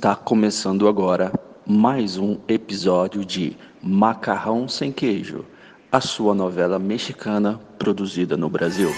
[0.00, 1.30] Está começando agora
[1.66, 5.44] mais um episódio de Macarrão Sem Queijo,
[5.92, 8.88] a sua novela mexicana produzida no Brasil.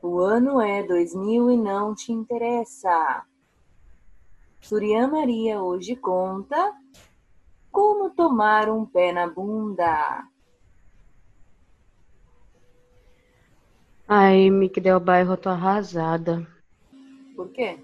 [0.00, 3.26] O ano é 2000 e não te interessa.
[4.58, 6.72] Surian Maria hoje conta
[7.70, 10.24] como tomar um pé na bunda.
[14.10, 16.46] Ai, Mick Del Bairro, eu tô arrasada.
[17.36, 17.78] Por quê?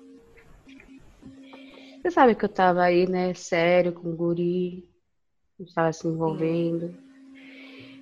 [2.01, 4.89] Você sabe que eu tava aí, né, sério, com o guri,
[5.59, 6.95] não estava se envolvendo.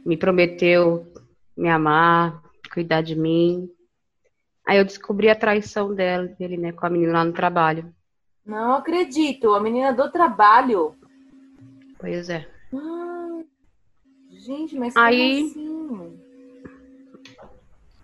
[0.07, 1.13] Me prometeu
[1.57, 3.69] me amar, cuidar de mim.
[4.67, 7.93] Aí eu descobri a traição dela, dele, né, com a menina lá no trabalho.
[8.47, 10.95] Não acredito, a menina do trabalho.
[11.99, 12.49] Pois é.
[12.73, 13.43] Ah,
[14.31, 15.72] gente, mas Aí- como assim?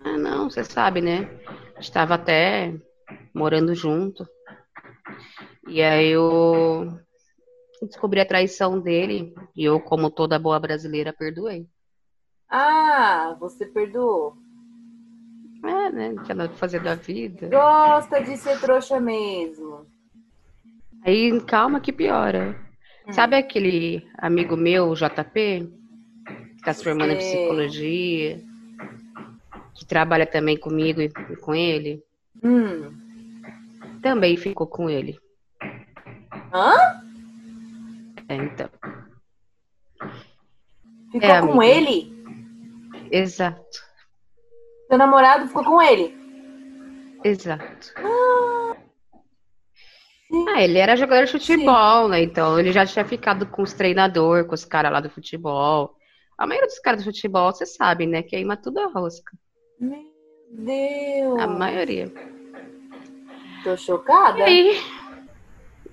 [0.05, 1.29] Ah, não, você sabe, né?
[1.79, 2.75] Estava até
[3.35, 4.27] morando junto.
[5.67, 6.99] E aí eu
[7.83, 11.67] descobri a traição dele e eu, como toda boa brasileira, perdoei.
[12.49, 14.37] Ah, você perdoou.
[15.63, 16.13] É, né?
[16.13, 17.49] Não tinha nada pra fazer da vida.
[17.49, 19.87] Gosta de ser trouxa mesmo.
[21.05, 22.57] Aí, calma que piora.
[23.11, 25.73] Sabe aquele amigo meu, o JP,
[26.57, 28.45] que tá se formando em psicologia,
[29.79, 32.03] que trabalha também comigo e com ele?
[32.43, 32.91] Hum.
[34.03, 35.17] Também ficou com ele.
[36.53, 36.75] Hã?
[38.29, 38.69] É, então.
[41.13, 41.65] Ficou É, com amiga.
[41.65, 42.19] ele?
[43.11, 43.79] Exato,
[44.89, 46.15] Seu namorado ficou com ele?
[47.25, 47.95] exato.
[50.49, 52.21] Ah, ele era jogador de futebol, né?
[52.23, 55.95] Então ele já tinha ficado com os treinadores, com os caras lá do futebol.
[56.37, 58.23] A maioria dos caras do futebol, você sabe, né?
[58.23, 59.33] Queima tudo a rosca.
[59.81, 60.05] Meu
[60.51, 61.41] Deus.
[61.41, 62.13] A maioria.
[63.65, 64.39] Tô chocada.
[64.41, 64.81] E aí?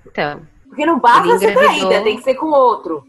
[0.06, 3.04] Então, Porque não basta ser traída, tem que ser com outro.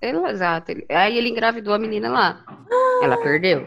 [0.00, 0.70] ele, exato.
[0.70, 2.44] ele- aí ele engravidou a menina lá.
[3.02, 3.66] Ela perdeu.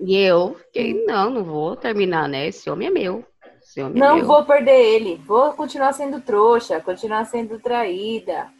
[0.00, 2.48] E eu fiquei, não, não vou terminar, né?
[2.48, 3.24] Esse homem é meu.
[3.62, 4.26] Esse homem é Não meu.
[4.26, 5.16] vou perder ele.
[5.24, 8.50] Vou continuar sendo trouxa, continuar sendo traída.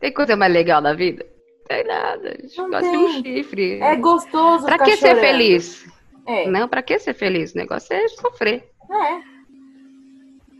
[0.00, 1.26] Tem coisa mais legal na vida?
[1.68, 2.36] Tem nada.
[2.56, 3.80] Gosta de um chifre.
[3.80, 5.20] É gostoso Pra que ser chorando.
[5.20, 5.86] feliz?
[6.26, 6.48] É.
[6.48, 7.52] Não, pra que ser feliz?
[7.54, 8.70] O negócio é sofrer.
[8.90, 9.22] É.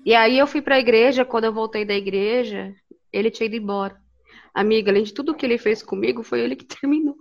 [0.04, 2.74] E aí eu fui pra igreja, quando eu voltei da igreja,
[3.12, 3.96] ele tinha ido embora.
[4.54, 7.16] Amiga, além de tudo que ele fez comigo, foi ele que terminou.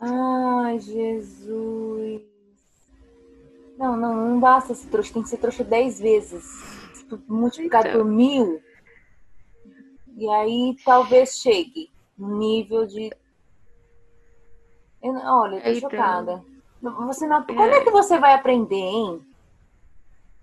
[0.00, 2.22] Ai, Jesus.
[3.78, 6.44] Não, não, não basta ser trouxa, tem que ser trouxa dez vezes.
[7.28, 8.00] Multiplicado Então.
[8.02, 8.60] por mil.
[10.16, 13.10] E aí talvez chegue nível de.
[15.02, 15.90] Eu- olha, eu tô Então.
[15.90, 16.44] chocada.
[17.06, 17.44] Você não...
[17.44, 19.20] Quando é que você vai aprender, hein?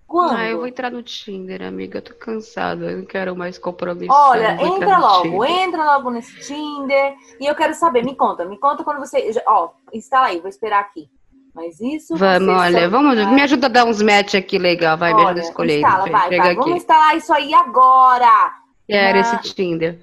[0.06, 0.36] Quando?
[0.36, 1.98] Ah, eu vou entrar no Tinder, amiga.
[1.98, 2.90] Eu tô cansada.
[2.90, 4.12] Eu não quero mais compromisso.
[4.12, 5.50] Olha, entra logo, Tinder.
[5.50, 7.14] entra logo nesse Tinder.
[7.38, 9.30] E eu quero saber, me conta, me conta quando você.
[9.46, 11.08] Ó, instala aí, vou esperar aqui.
[11.54, 12.16] Mas isso.
[12.16, 15.20] Vamos, olha, só vamos, vai- me ajuda a dar uns match aqui legal, vai, me
[15.20, 15.78] ajuda a Olha, escolher.
[15.78, 16.54] Instala, vai, vai.
[16.56, 18.54] Vamos instalar isso aí agora.
[18.88, 20.00] Quero Na- esse Tinder.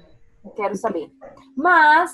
[0.54, 1.10] Quero saber.
[1.56, 2.12] Mas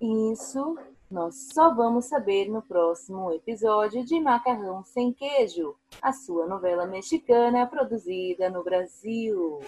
[0.00, 0.76] isso
[1.10, 7.66] nós só vamos saber no próximo episódio de Macarrão Sem Queijo, a sua novela mexicana
[7.66, 9.60] produzida no Brasil.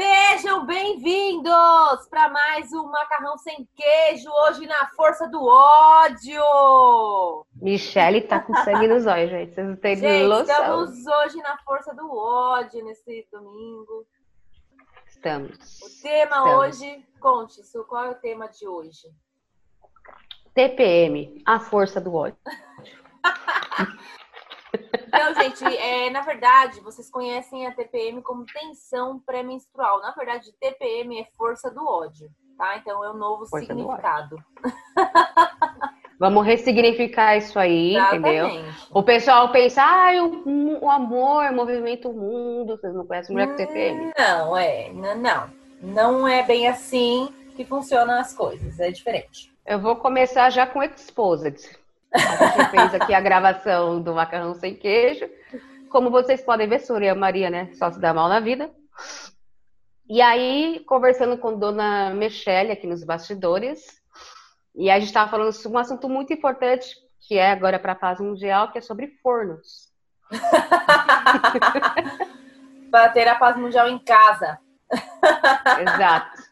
[0.00, 6.40] Sejam bem-vindos para mais um Macarrão Sem Queijo, hoje na força do ódio.
[7.56, 9.54] Michele tá com sangue nos olhos, gente.
[9.56, 10.84] Vocês não têm Gente, noção.
[10.84, 14.06] estamos hoje na força do ódio nesse domingo.
[15.04, 15.80] Estamos.
[15.82, 16.54] O tema Estamos.
[16.54, 19.08] hoje, conte, Su, qual é o tema de hoje?
[20.54, 22.38] TPM, a força do ódio.
[25.08, 30.00] Então, gente, é, na verdade, vocês conhecem a TPM como tensão pré-menstrual.
[30.00, 32.76] Na verdade, TPM é força do ódio, tá?
[32.76, 34.36] Então é um novo Força do significado.
[36.20, 38.46] Vamos ressignificar isso aí, entendeu?
[38.48, 38.88] Exatamente.
[38.90, 42.76] O pessoal pensa, ah, o, o amor movimenta o mundo.
[42.76, 44.12] Vocês não conhecem mulher com TPM?
[44.18, 45.50] Não, é, n- não.
[45.80, 49.52] Não é bem assim que funcionam as coisas, é diferente.
[49.64, 51.56] Eu vou começar já com Exposed.
[52.12, 55.28] A gente fez aqui a gravação do Macarrão Sem Queijo.
[55.90, 57.70] Como vocês podem ver, Surya Maria, né?
[57.74, 58.70] Só se dá mal na vida.
[60.08, 63.98] E aí, conversando com Dona Michele aqui nos bastidores,
[64.74, 67.96] E a gente estava falando sobre um assunto muito importante, que é agora para a
[67.96, 69.88] paz mundial, que é sobre fornos.
[72.90, 74.58] para ter a paz mundial em casa.
[75.80, 76.42] Exato.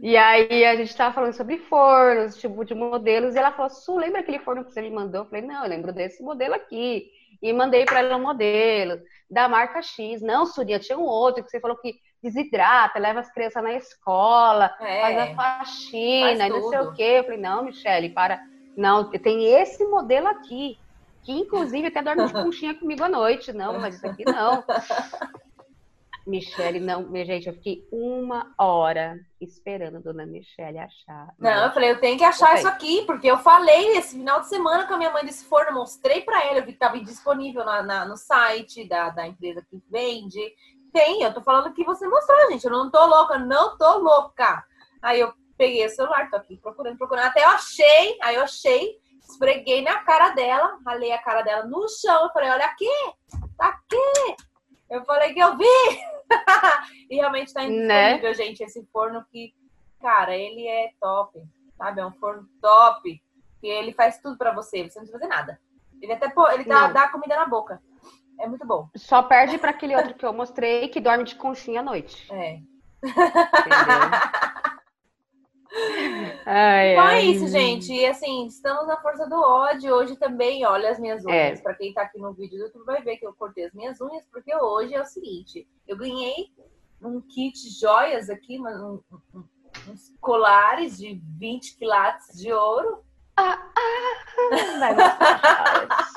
[0.00, 3.96] E aí a gente estava falando sobre fornos, tipo de modelos, e ela falou: Su,
[3.96, 5.22] lembra aquele forno que você me mandou?
[5.22, 7.10] Eu falei, não, eu lembro desse modelo aqui.
[7.40, 10.22] E mandei para ela um modelo da marca X.
[10.22, 14.74] Não, Suria, tinha um outro que você falou que desidrata, leva as crianças na escola,
[14.80, 17.14] é, faz a faxina, faz não sei o quê.
[17.18, 18.42] Eu falei, não, Michele, para.
[18.76, 20.78] Não, tem esse modelo aqui,
[21.22, 23.52] que inclusive até dorme de conchinha comigo à noite.
[23.52, 24.64] Não, mas isso aqui não.
[26.28, 31.34] Michele, não, minha gente, eu fiquei uma hora esperando a dona Michele achar.
[31.38, 34.48] Não, eu falei, eu tenho que achar isso aqui, porque eu falei esse final de
[34.48, 37.64] semana com a minha mãe desse forno, mostrei para ela, eu vi que estava disponível
[37.64, 40.40] na, na, no site da, da empresa que vende.
[40.92, 42.64] Tem, eu tô falando que você mostrou, gente.
[42.64, 44.64] Eu não tô louca, não tô louca.
[45.00, 47.26] Aí eu peguei o celular, tô aqui procurando, procurando.
[47.26, 51.88] Até eu achei, aí eu achei, esfreguei na cara dela, ralei a cara dela no
[51.88, 52.24] chão.
[52.24, 52.90] Eu falei, olha aqui,
[53.56, 54.36] tá aqui.
[54.90, 56.17] Eu falei que eu vi.
[57.10, 58.34] e realmente tá incrível, né?
[58.34, 59.54] gente, esse forno que,
[60.00, 61.42] cara, ele é top,
[61.76, 62.00] sabe?
[62.00, 63.22] É um forno top.
[63.62, 65.60] E ele faz tudo para você, você não precisa fazer nada.
[66.00, 67.82] Ele até pô, ele dá, dá comida na boca.
[68.38, 68.88] É muito bom.
[68.94, 72.32] Só perde para aquele outro que eu mostrei que dorme de conchinha à noite.
[72.32, 72.60] É.
[76.46, 77.18] Ai, então é ai.
[77.18, 77.92] é isso, gente.
[77.92, 79.94] E assim, estamos na força do ódio.
[79.94, 81.58] Hoje também, olha as minhas unhas.
[81.58, 81.62] É.
[81.62, 84.00] Para quem tá aqui no vídeo do YouTube vai ver que eu cortei as minhas
[84.00, 86.50] unhas, porque hoje é o seguinte: eu ganhei
[87.02, 89.00] um kit joias aqui, um,
[89.34, 89.44] um,
[89.90, 93.04] uns colares de 20 quilates de ouro.
[93.36, 94.18] Ah, ah,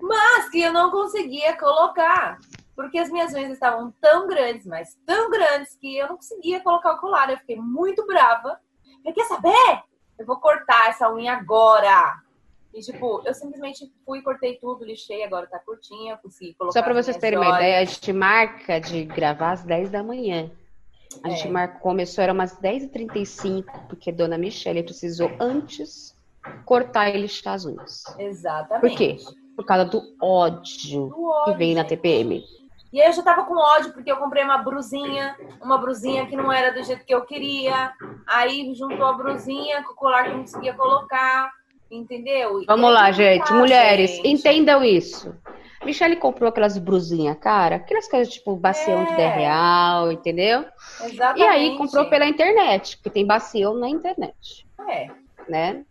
[0.00, 2.38] mas que eu não conseguia colocar.
[2.74, 6.94] Porque as minhas unhas estavam tão grandes, mas tão grandes, que eu não conseguia colocar
[6.94, 7.30] o colar.
[7.30, 8.58] Eu fiquei muito brava.
[9.04, 9.82] Eu quer saber?
[10.18, 12.20] Eu vou cortar essa unha agora.
[12.72, 16.78] E, tipo, eu simplesmente fui, cortei tudo, lixei, agora tá curtinha, consegui colocar.
[16.78, 20.50] Só pra vocês terem uma ideia, a gente marca de gravar às 10 da manhã.
[21.22, 21.30] A é.
[21.32, 26.16] gente marcou, começou, era umas 10h35, porque Dona Michelle precisou antes
[26.64, 28.04] cortar e lixar as unhas.
[28.18, 28.80] Exatamente.
[28.80, 29.16] Por quê?
[29.54, 32.42] Por causa do ódio, do ódio que vem na TPM.
[32.92, 36.36] E aí eu já tava com ódio, porque eu comprei uma brusinha, uma brusinha que
[36.36, 37.92] não era do jeito que eu queria.
[38.26, 41.50] Aí juntou a brusinha com o colar que eu não conseguia colocar,
[41.90, 42.62] entendeu?
[42.66, 43.46] Vamos lá, gente.
[43.46, 44.28] Tá, Mulheres, gente.
[44.28, 45.34] entendam isso.
[45.84, 49.04] Michelle comprou aquelas brusinhas, cara, aquelas coisas tipo bacião é.
[49.06, 50.64] de 10 real, entendeu?
[51.02, 51.40] Exatamente.
[51.40, 54.66] E aí comprou pela internet, porque tem bacião na internet.
[54.88, 55.10] É.
[55.48, 55.84] Né?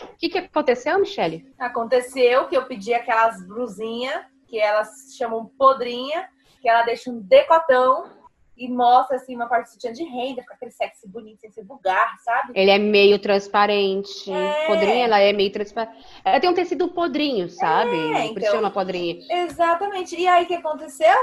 [0.00, 1.44] O que, que aconteceu, Michelle?
[1.58, 6.28] Aconteceu que eu pedi aquelas brusinhas, que elas chamam podrinha,
[6.60, 8.16] que ela deixa um decotão
[8.56, 12.52] e mostra assim uma parte de renda, com aquele sexy bonito, sem ser vulgar, sabe?
[12.54, 14.32] Ele é meio transparente.
[14.32, 14.66] É.
[14.66, 16.02] Podrinha, ela é meio transparente.
[16.24, 17.90] Ela tem um tecido podrinho, sabe?
[17.90, 19.22] É, então, Por isso chama podrinha.
[19.30, 20.18] Exatamente.
[20.18, 21.14] E aí o que aconteceu?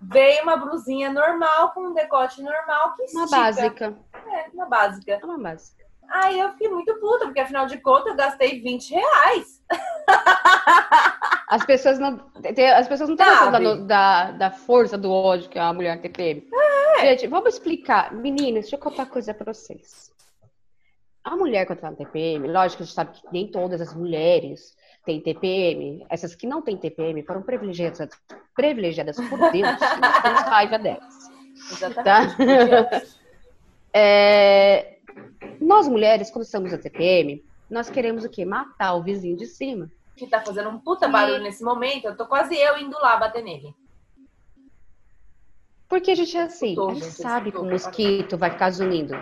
[0.00, 3.22] Veio uma blusinha normal, com um decote normal que estica.
[3.22, 3.98] Uma básica.
[4.26, 5.20] É, uma básica.
[5.24, 5.83] Uma básica.
[6.08, 9.62] Aí eu fiquei muito puta, porque afinal de contas eu gastei 20 reais.
[11.48, 12.20] As pessoas não.
[12.76, 16.46] As pessoas não estão falando da, da força do ódio que é a mulher TPM.
[16.98, 17.10] É.
[17.10, 18.12] Gente, vamos explicar.
[18.12, 20.12] Meninas, deixa eu contar uma coisa pra vocês.
[21.22, 23.94] A mulher quando tá no TPM, lógico que a gente sabe que nem todas as
[23.94, 26.04] mulheres têm TPM.
[26.10, 28.10] Essas que não têm TPM foram privilegiadas,
[28.54, 29.68] privilegiadas por Deus.
[30.00, 31.14] nós temos raiva delas.
[31.72, 32.36] Exatamente.
[32.36, 33.02] Tá?
[33.96, 34.93] É,
[35.60, 38.44] nós mulheres, quando estamos na TPM, nós queremos o quê?
[38.44, 39.90] Matar o vizinho de cima.
[40.16, 41.42] Que tá fazendo um puta barulho e...
[41.42, 42.06] nesse momento.
[42.06, 43.74] Eu tô quase eu indo lá bater nele.
[45.88, 49.14] Porque a gente é assim, a gente, gente sabe que o mosquito vai ficar zunindo.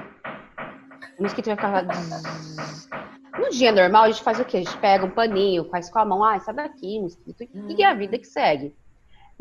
[1.19, 1.85] O mosquito vai ficar.
[3.39, 4.59] No dia normal, a gente faz o quê?
[4.59, 7.67] A gente pega um paninho, faz com a mão, ah, sai daqui, mosquito, hum.
[7.71, 8.75] e é a vida que segue.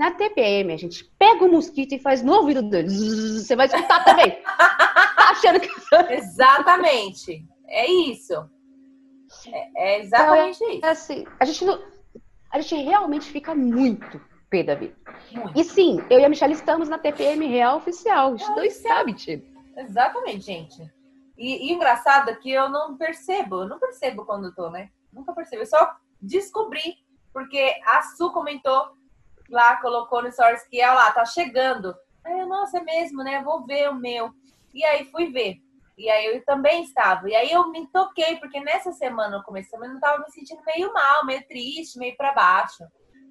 [0.01, 2.89] Na TPM, a gente pega o mosquito e faz no ouvido dele.
[2.89, 4.35] Você vai escutar também.
[5.15, 5.69] achando que.
[6.11, 7.45] Exatamente.
[7.67, 8.33] É isso.
[9.45, 10.85] É, é exatamente então, é, isso.
[11.03, 11.79] Assim, a gente não,
[12.51, 14.95] a gente realmente fica muito pé da vida.
[15.55, 18.33] E sim, eu e a Michelle estamos na TPM real oficial.
[18.33, 19.15] Os dois sabem.
[19.77, 20.81] Exatamente, gente.
[21.37, 24.89] E, e engraçado é que eu não percebo, eu não percebo quando eu tô, né?
[25.13, 25.61] Nunca percebo.
[25.61, 26.95] Eu só descobri,
[27.31, 28.99] porque a Su comentou
[29.51, 31.95] lá, colocou no stories que ela lá tá chegando.
[32.25, 33.41] Aí eu, nossa, é mesmo, né?
[33.43, 34.31] Vou ver o meu.
[34.73, 35.57] E aí fui ver.
[35.97, 37.29] E aí eu também estava.
[37.29, 40.31] E aí eu me toquei, porque nessa semana, no começo da semana, eu estava me
[40.31, 42.83] sentindo meio mal, meio triste, meio para baixo.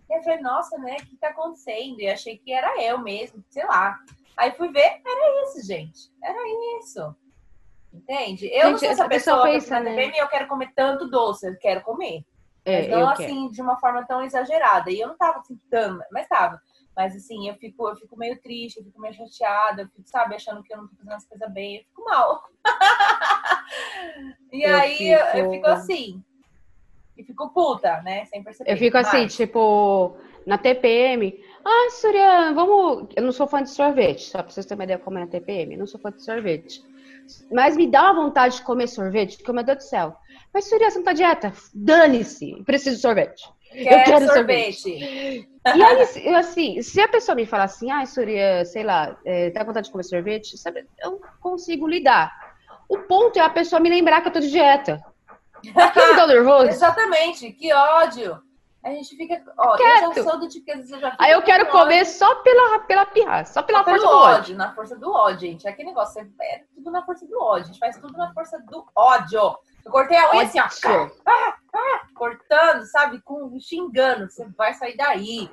[0.08, 2.00] E eu falei, nossa, né, o que tá acontecendo?
[2.00, 3.96] E achei que era eu mesmo, sei lá.
[4.36, 6.10] Aí fui ver, era isso, gente.
[6.22, 6.38] Era
[6.78, 7.14] isso.
[7.92, 8.48] Entende?
[8.52, 10.12] Eu não Gente, sou essa pessoa pessoa que pensa, na né?
[10.16, 12.24] Eu quero comer tanto doce, eu quero comer.
[12.70, 14.90] É, Mas não assim, de uma forma tão exagerada.
[14.90, 16.60] E eu não tava assim tão, mas tava.
[16.96, 20.34] Mas assim, eu fico, eu fico meio triste, eu fico meio chateada, eu fico, sabe,
[20.34, 22.42] achando que eu não tô fazendo as coisas bem, eu fico mal.
[24.52, 26.22] e Eu aí eu, eu fico- fico assim.
[27.16, 28.24] E fico puta, né?
[28.26, 28.72] Sem perceber.
[28.72, 31.38] Eu fico assim, Mas- tipo, na TPM.
[31.64, 33.08] Ah, Surya, vamos.
[33.14, 35.26] Eu não sou fã de sorvete, só pra vocês terem uma ideia como é na
[35.26, 35.74] TPM.
[35.74, 36.82] Eu não sou fã de sorvete.
[37.50, 40.16] Mas me dá uma vontade de comer sorvete, porque, meu Deus do céu.
[40.52, 41.52] Mas, Surya, você não tá dieta?
[41.74, 43.48] Dane-se, preciso de sorvete.
[43.72, 44.88] Quero quero sorvete.
[44.88, 49.50] E aí, eu, assim, se a pessoa me falar assim, ah, Surya, sei lá, é,
[49.50, 52.32] tá com vontade de comer sorvete, sabe, eu consigo lidar.
[52.88, 55.00] O ponto é a pessoa me lembrar que eu tô de dieta.
[55.76, 56.68] Aquilo me dá nervoso.
[56.70, 58.40] Exatamente, que ódio.
[58.82, 59.42] A gente fica.
[59.58, 60.14] Ó, eu Quieto.
[60.14, 61.80] já sou do tipo que às vezes eu já Aí eu quero com ódio.
[61.82, 64.38] comer só pela, pela pirra, só pela pelo força do ódio.
[64.38, 65.66] ódio, na força do ódio, gente.
[65.66, 67.64] É aquele negócio, é tudo na força do ódio.
[67.64, 69.58] A gente faz tudo na força do ódio.
[69.84, 71.12] Eu cortei a unha assim, ó, Ódio.
[72.14, 74.30] cortando, sabe, com xingando.
[74.30, 75.50] Você vai sair daí.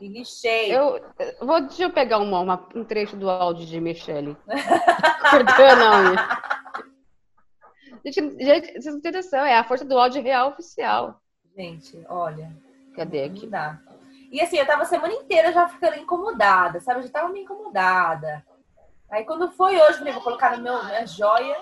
[0.00, 0.70] E lixei.
[0.74, 4.36] Eu, eu vou, deixa eu pegar uma, uma- um trecho do áudio de Michelle.
[5.30, 6.28] Cortando a unha.
[8.04, 11.20] Gente, gente, vocês não têm noção, é a força do áudio real oficial.
[11.62, 12.52] Gente, olha.
[12.94, 13.48] Cadê aqui?
[13.48, 13.80] dá.
[14.30, 17.00] E assim, eu tava a semana inteira já ficando incomodada, sabe?
[17.00, 18.46] Eu já tava meio incomodada.
[19.10, 21.56] Aí quando foi hoje, eu falei, vou colocar no meu minha joia.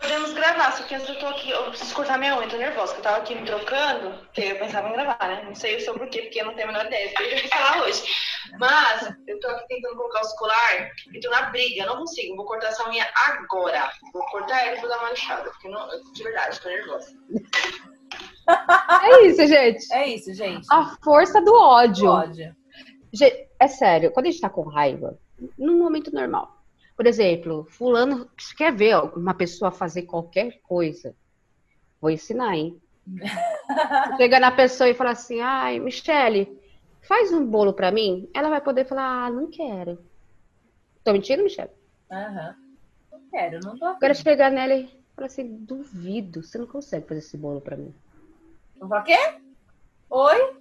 [0.00, 2.98] Podemos gravar, só que eu tô aqui, eu preciso cortar minha unha, tô nervosa, que
[2.98, 5.42] eu tava aqui me trocando, porque eu pensava em gravar, né?
[5.44, 7.82] Não sei sobre o quê, porque eu não tenho a menor ideia, eu já falar
[7.82, 8.04] hoje.
[8.58, 12.36] Mas eu tô aqui tentando colocar os colar e tô na briga, eu não consigo,
[12.36, 13.90] vou cortar essa unha agora.
[14.12, 17.16] Vou cortar ela e vou dar uma lixada, porque não, eu- de verdade, tô nervosa.
[19.02, 19.92] É isso, gente.
[19.92, 20.66] É isso, gente.
[20.70, 22.08] A força do ódio.
[22.08, 22.54] ódio.
[23.12, 25.18] Gente, é sério, quando a gente tá com raiva,
[25.58, 26.62] num momento normal.
[26.96, 31.14] Por exemplo, fulano quer ver uma pessoa fazer qualquer coisa.
[32.00, 32.80] Vou ensinar, hein?
[34.16, 36.60] Chega na pessoa e fala assim, ai, Michele,
[37.02, 38.28] faz um bolo pra mim.
[38.32, 39.98] Ela vai poder falar, ah, não quero.
[41.02, 41.70] Tô mentindo, Michele?
[42.10, 42.56] Aham.
[43.12, 43.86] Não quero, não tô.
[43.86, 47.94] Agora chegar nela e falar assim, duvido, você não consegue fazer esse bolo pra mim.
[48.84, 49.16] Vou falar, quê?
[50.10, 50.56] Oi?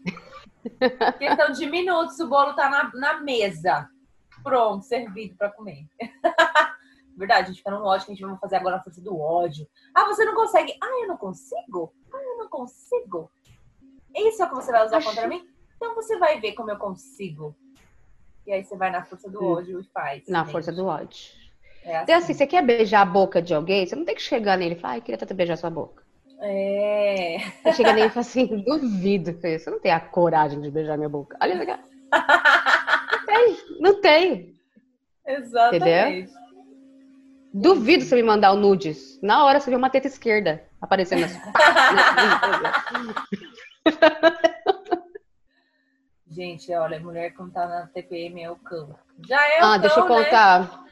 [1.20, 3.90] Questão de minutos, o bolo tá na, na mesa.
[4.42, 5.86] Pronto, servido pra comer.
[7.18, 9.20] Verdade, a gente fica num ódio que a gente vai fazer agora a força do
[9.20, 9.68] ódio.
[9.94, 10.74] Ah, você não consegue.
[10.82, 11.94] Ah, eu não consigo?
[12.14, 13.30] Ah, eu não consigo.
[14.16, 15.46] Isso é o que você vai usar Acho- contra mim?
[15.76, 17.54] Então você vai ver como eu consigo.
[18.48, 19.52] E aí você vai na força do Hum.
[19.52, 20.28] ódio e faz.
[20.30, 20.52] Na gente.
[20.54, 21.20] força do ódio.
[21.84, 24.58] É Então, assim, você quer beijar a boca de alguém, você não tem que chegar
[24.58, 26.03] nele e falar, ai, queria tanto beijar sua boca.
[26.46, 27.38] É.
[27.64, 30.98] Você chega nele e fala assim, duvido, filho, você não tem a coragem de beijar
[30.98, 31.38] minha boca.
[31.42, 31.80] Olha, legal.
[32.12, 34.54] Não tem, não tem.
[35.26, 36.34] Exatamente.
[37.54, 39.18] Duvido você me mandar o nudes.
[39.22, 41.40] Na hora você vê uma teta esquerda aparecendo assim.
[46.28, 48.96] Gente, olha, mulher quando tá na TPM é o cão.
[49.28, 50.24] Já é o Ah, cão, deixa eu né?
[50.24, 50.84] contar.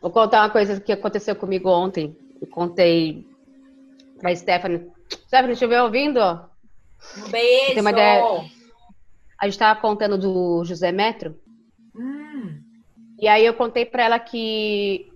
[0.00, 2.16] Vou contar uma coisa que aconteceu comigo ontem.
[2.40, 3.26] Eu contei
[4.18, 4.90] pra Stephanie.
[5.26, 6.20] Stephanie, estiver ouvindo?
[6.20, 7.72] Um beijo.
[7.74, 8.22] Tem uma ideia?
[9.40, 11.38] A gente tava contando do José Metro.
[11.94, 12.60] Hum,
[13.20, 15.08] E aí eu contei pra ela que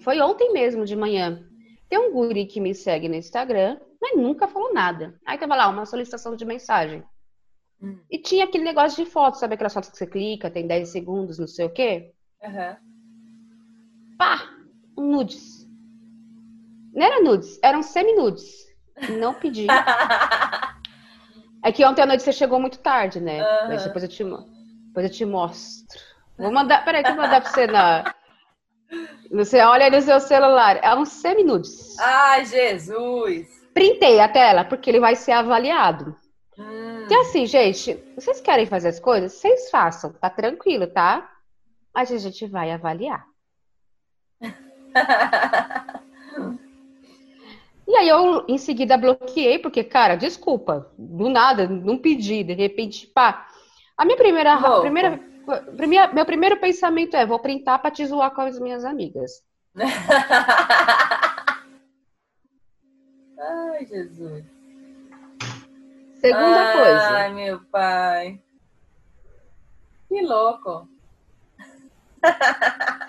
[0.00, 1.42] foi ontem mesmo de manhã.
[1.88, 5.18] Tem um guri que me segue no Instagram, mas nunca falou nada.
[5.26, 7.04] Aí tava lá uma solicitação de mensagem.
[7.82, 7.98] Hum.
[8.10, 11.38] E tinha aquele negócio de foto, sabe aquelas fotos que você clica, tem 10 segundos,
[11.38, 12.12] não sei o quê?
[12.42, 12.76] aham.
[14.18, 14.48] Pá,
[14.96, 15.61] um nudes.
[16.92, 18.66] Não era nudes, eram semi-nudes.
[19.18, 19.66] Não pedi.
[21.64, 23.40] É que ontem à noite você chegou muito tarde, né?
[23.40, 23.68] Aham.
[23.68, 26.00] Mas depois eu te, depois eu te mostro.
[26.36, 28.14] Vou mandar, peraí, que eu vou mandar pra você na.
[29.30, 30.80] Você olha no seu celular.
[30.82, 31.96] É um semi-nudes.
[32.00, 33.46] Ai, Jesus.
[33.72, 36.16] Printei a tela, porque ele vai ser avaliado.
[36.58, 37.04] Hum.
[37.04, 39.32] Então, assim, gente, vocês querem fazer as coisas?
[39.32, 41.30] Vocês façam, tá tranquilo, tá?
[41.94, 43.24] Mas a gente vai avaliar.
[47.92, 53.06] E aí eu em seguida bloqueei, porque, cara, desculpa, do nada, não pedi, de repente,
[53.06, 53.46] pá.
[53.98, 54.80] A minha primeira, Louco.
[54.80, 55.20] primeira,
[55.76, 59.44] primeira- meu primeiro pensamento é, vou printar pra te zoar com as minhas amigas.
[63.38, 64.42] Ai, Jesus.
[66.14, 68.40] Segunda coisa, Ai, meu pai.
[70.08, 70.88] Que louco.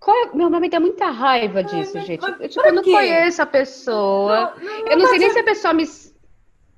[0.00, 2.24] qual é- meu nome dá muita raiva disso, mas- gente.
[2.24, 2.92] Eu, tipo, eu não quê?
[2.92, 4.54] conheço a pessoa.
[4.56, 5.84] Não, não, Eu não sei nem mas- se a pessoa me.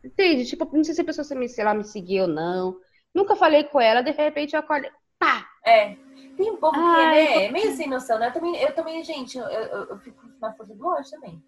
[0.05, 0.47] Entende?
[0.47, 2.77] Tipo, não sei se a pessoa se me, se ela me seguiu ou não.
[3.15, 4.89] Nunca falei com ela, de repente eu acordo.
[5.19, 5.47] Pá!
[5.65, 5.97] É.
[6.37, 8.29] Tem um povo que Ai, né, é meio sem noção, né?
[8.29, 11.43] Eu também, eu também gente, eu, eu, eu fico na força do ódio também.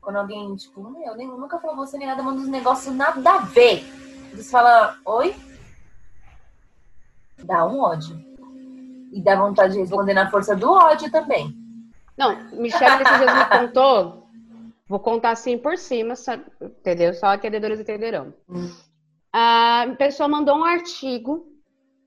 [0.00, 3.38] Quando alguém, tipo, meu, nem, nunca falou você nem nada, manda uns negócios nada a
[3.38, 3.84] ver.
[4.32, 5.34] Eles falam, oi?
[7.44, 8.16] Dá um ódio.
[9.12, 11.54] E dá vontade de responder na força do ódio também.
[12.16, 14.26] Não, Michelle esses dias me contou.
[14.88, 17.12] Vou contar assim por cima, só- entendeu?
[17.14, 18.32] Só entendedores entenderão.
[18.48, 18.70] Hum.
[19.32, 21.46] A pessoa mandou um artigo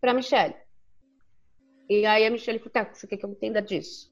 [0.02, 0.56] pra Michelle.
[1.90, 4.10] E aí a Michelle falou, tá, você quer que eu entenda disso?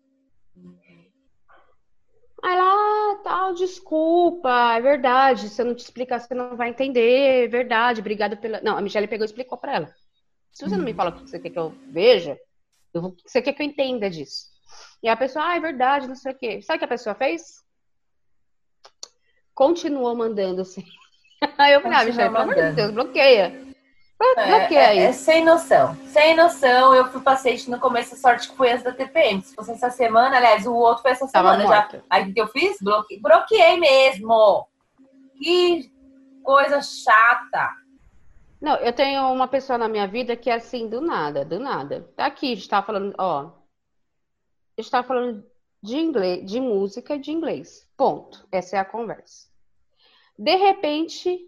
[2.44, 5.50] Aí ela, ah, tal, desculpa, é verdade.
[5.50, 8.62] Se eu não te explicar, você não vai entender, é verdade, obrigada pela.
[8.62, 9.96] Não, a Michelle pegou e explicou pra ela.
[10.52, 12.38] Se você não me fala o que você quer que eu veja,
[13.02, 13.16] vou...
[13.26, 14.48] você quer que eu entenda disso?
[15.02, 16.62] E a pessoa, ah, é verdade, não sei o quê.
[16.62, 17.64] Sabe o que a pessoa fez?
[19.54, 20.84] Continuou mandando assim.
[21.58, 22.72] Aí eu falei, ah, Michelle, pelo amor de.
[22.72, 23.68] Deus, bloqueia.
[24.20, 25.00] É, Bloqueia é, aí.
[25.00, 25.96] é sem noção.
[26.08, 29.44] Sem noção, eu fui paciente no começo, a sorte que foi antes da TPM.
[29.44, 32.02] Se fosse essa semana, aliás, o outro foi essa Tava semana já.
[32.10, 32.78] Aí o que eu fiz?
[32.82, 34.68] Bloqueei, bloqueei mesmo.
[35.38, 35.92] Que
[36.44, 37.70] coisa chata.
[38.60, 42.12] Não, eu tenho uma pessoa na minha vida que é assim, do nada, do nada.
[42.16, 43.52] Tá aqui, a gente tá falando, ó.
[44.78, 45.46] A gente tá falando
[45.82, 47.88] de inglês, de música e de inglês.
[47.96, 48.48] Ponto.
[48.52, 49.48] Essa é a conversa.
[50.38, 51.40] De repente,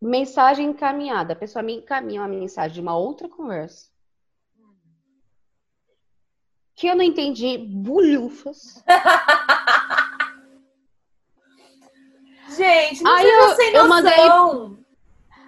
[0.00, 1.32] mensagem encaminhada.
[1.34, 3.88] A pessoa me encaminha uma mensagem de uma outra conversa.
[6.74, 8.82] Que eu não entendi bulhufas.
[12.56, 14.85] Gente, não Aí eu- eu mandei-.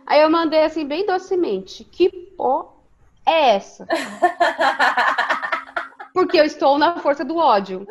[0.08, 1.84] Aí eu mandei assim, bem docemente.
[1.84, 2.80] Que pó
[3.26, 3.86] é essa?
[6.14, 7.86] Porque eu estou na força do ódio.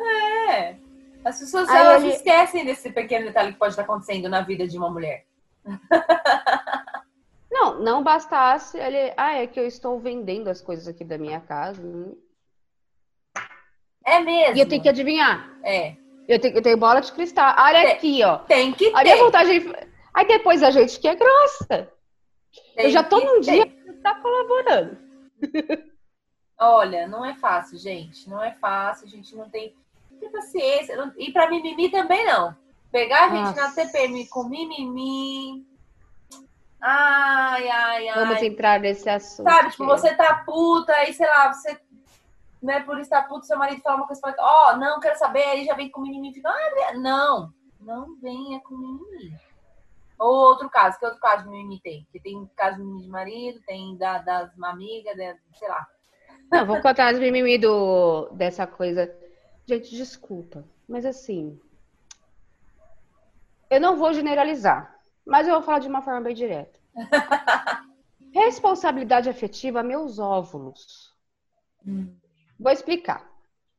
[0.50, 0.76] É.
[1.24, 4.66] As pessoas Aí elas ele- esquecem desse pequeno detalhe que pode estar acontecendo na vida
[4.66, 5.24] de uma mulher.
[7.50, 9.12] Não, não bastasse ele.
[9.16, 11.82] Ah, é que eu estou vendendo as coisas aqui da minha casa.
[14.04, 14.56] É mesmo.
[14.56, 15.50] E eu tenho que adivinhar.
[15.64, 15.96] É.
[16.28, 17.54] Eu tenho, eu tenho bola de cristal.
[17.58, 17.92] Olha Tem.
[17.92, 18.36] aqui, ó.
[18.38, 19.24] Tem que Olha a ter.
[19.24, 19.74] vontade de...
[20.14, 21.90] Aí depois a gente que é grossa.
[22.74, 24.98] Tem eu já tô que num dia que tá colaborando.
[26.60, 28.28] Olha, não é fácil, gente.
[28.28, 29.06] Não é fácil.
[29.06, 29.74] A gente não tem,
[30.10, 30.96] não tem paciência.
[30.96, 32.56] Não- E pra mimimi também não.
[32.90, 33.74] Pegar a gente na Nossa.
[33.86, 35.64] TPM com mimimi.
[36.80, 38.24] Ai, ai, ai.
[38.26, 39.48] Vamos entrar nesse assunto.
[39.48, 41.78] Sabe, tipo, você tá puta, aí, sei lá, você.
[42.60, 45.74] Né, por estar puto, seu marido fala uma coisa, ó, não, quero saber, aí já
[45.74, 49.32] vem com mimimi, fica, ah, não, não venha com mimimi.
[50.18, 52.06] Ou outro caso, que outro caso de mimimi tem?
[52.10, 55.16] Que tem caso de mimimi de marido, tem da, das amigas,
[55.54, 55.86] sei lá.
[56.50, 59.14] Não, vou contar as mimimi do, dessa coisa.
[59.66, 61.60] Gente, desculpa, mas assim.
[63.70, 66.80] Eu não vou generalizar, mas eu vou falar de uma forma bem direta.
[68.32, 71.14] Responsabilidade afetiva, meus óvulos.
[72.58, 73.27] Vou explicar.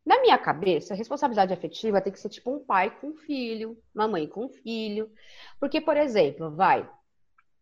[0.09, 4.07] Na minha cabeça, responsabilidade afetiva tem que ser tipo um pai com um filho, uma
[4.07, 5.07] mãe com um filho.
[5.59, 6.89] Porque, por exemplo, vai,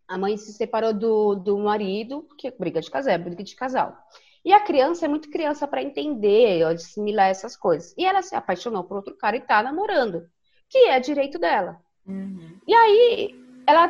[0.07, 3.97] a mãe se separou do, do marido, porque briga de casal, é briga de casal.
[4.45, 7.93] E a criança é muito criança para entender, ou assimilar essas coisas.
[7.97, 10.25] E ela se apaixonou por outro cara e tá namorando,
[10.69, 11.81] que é direito dela.
[12.07, 12.57] Uhum.
[12.65, 13.35] E aí,
[13.67, 13.89] ela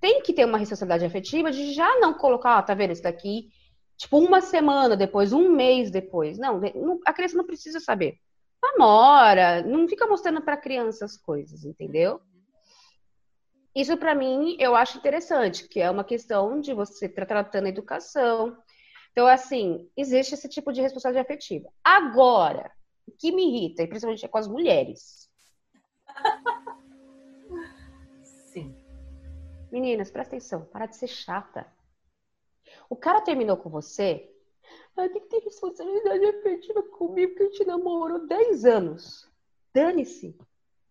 [0.00, 3.50] tem que ter uma responsabilidade afetiva de já não colocar, ó, tá vendo isso daqui?
[3.98, 6.38] Tipo, uma semana depois, um mês depois.
[6.38, 8.16] Não, não- a criança não precisa saber.
[8.62, 12.20] Namora, não fica mostrando pra criança as coisas, entendeu?
[13.74, 17.70] Isso pra mim eu acho interessante, que é uma questão de você estar tratando a
[17.70, 18.56] educação.
[19.12, 21.68] Então, assim, existe esse tipo de responsabilidade afetiva.
[21.82, 22.70] Agora,
[23.06, 25.28] o que me irrita, e principalmente é com as mulheres,
[28.52, 28.74] Sim.
[29.70, 31.66] Meninas, presta atenção, para de ser chata.
[32.90, 34.30] O cara terminou com você,
[34.96, 39.28] ah, tem que ter responsabilidade afetiva comigo, que a gente namorou 10 anos.
[39.74, 40.36] Dane-se.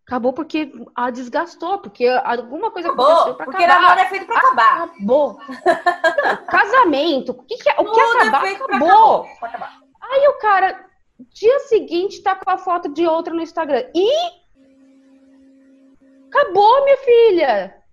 [0.05, 3.81] Acabou porque a desgastou, porque alguma coisa aconteceu Acabou, pra porque acabar.
[3.81, 4.83] namoro é feito pra acabar.
[4.83, 5.33] Acabou.
[5.33, 9.23] Não, casamento, o que, que é- o que é acabar, pra acabou.
[9.39, 9.79] pra acabar.
[9.99, 10.85] Aí o cara,
[11.19, 13.83] dia seguinte, tá com a foto de outra no Instagram.
[13.93, 14.09] E
[16.29, 17.83] acabou, minha filha.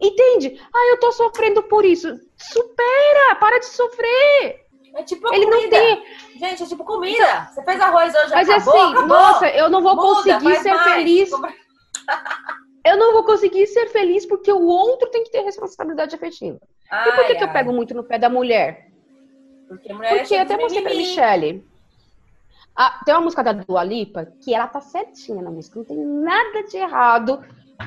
[0.00, 0.60] Entende?
[0.72, 2.08] Ah, eu tô sofrendo por isso.
[2.40, 4.66] Supera, para de sofrer.
[4.96, 5.76] É tipo Ele não comida.
[5.76, 6.04] tem.
[6.38, 7.48] Gente, é tipo comida.
[7.52, 9.06] Você fez arroz hoje, Mas acabou, assim, acabou.
[9.08, 10.92] nossa, eu não vou Muda, conseguir ser mais.
[10.94, 11.30] feliz.
[12.82, 16.58] Eu não vou conseguir ser feliz porque o outro tem que ter responsabilidade afetiva.
[16.90, 17.52] e por que, Ai, que eu ai.
[17.52, 18.90] pego muito no pé da mulher?
[19.68, 20.94] Porque mulher é Porque até mostrei pra.
[20.94, 21.62] Michelle.
[22.74, 25.78] Ah, tem uma música da Dua Lipa que ela tá certinha na música.
[25.78, 27.44] Não tem nada de errado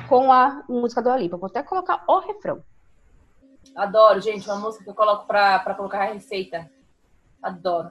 [0.08, 1.36] com a música da Dua Lipa.
[1.38, 2.62] Vou até colocar o refrão.
[3.76, 6.70] Adoro, gente, uma música que eu coloco pra, pra colocar a receita.
[7.42, 7.90] Adoro.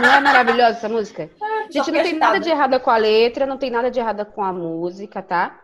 [0.00, 1.28] Não é maravilhosa essa música?
[1.72, 2.40] Só Gente, não tem nada agitada.
[2.40, 5.60] de errado com a letra, não tem nada de errado com a música, tá?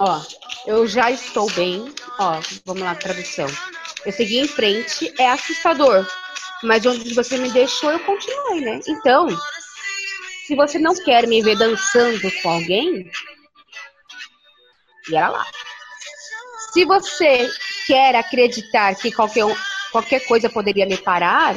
[0.00, 0.20] Ó,
[0.66, 1.92] eu já estou bem.
[2.18, 3.46] Ó, vamos lá, tradução.
[4.04, 6.06] Eu segui em frente, é assustador.
[6.62, 8.80] Mas onde você me deixou, eu continuei, né?
[8.88, 9.28] Então,
[10.46, 13.10] se você não quer me ver dançando com alguém,
[15.08, 15.46] e era lá.
[16.76, 17.48] Se você
[17.86, 19.46] quer acreditar que qualquer,
[19.90, 21.56] qualquer coisa poderia me parar,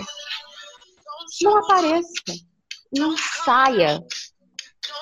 [1.41, 2.09] não apareça.
[2.95, 3.99] Não saia.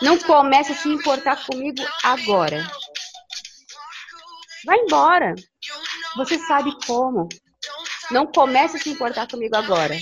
[0.02, 2.68] Não comece a se importar comigo agora.
[4.66, 5.36] Vai embora.
[6.16, 7.30] Você sabe como.
[8.10, 9.96] Não comece a se importar comigo agora.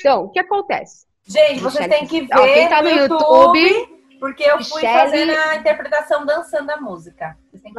[0.00, 1.06] Então, o que acontece?
[1.28, 4.98] Gente, vocês Michele- têm que Ó, ver quem tá no YouTube, porque eu fui Michele-
[5.00, 7.38] fazendo a interpretação dançando a música.
[7.52, 7.70] Ver.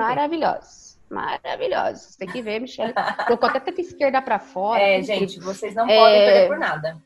[1.11, 2.13] Maravilhosos.
[2.13, 2.93] Você tem que ver, Michelle.
[3.27, 4.81] Colocou até teta esquerda pra fora.
[4.81, 5.97] É, que gente, vocês não É.
[5.97, 6.97] podem perder por nada.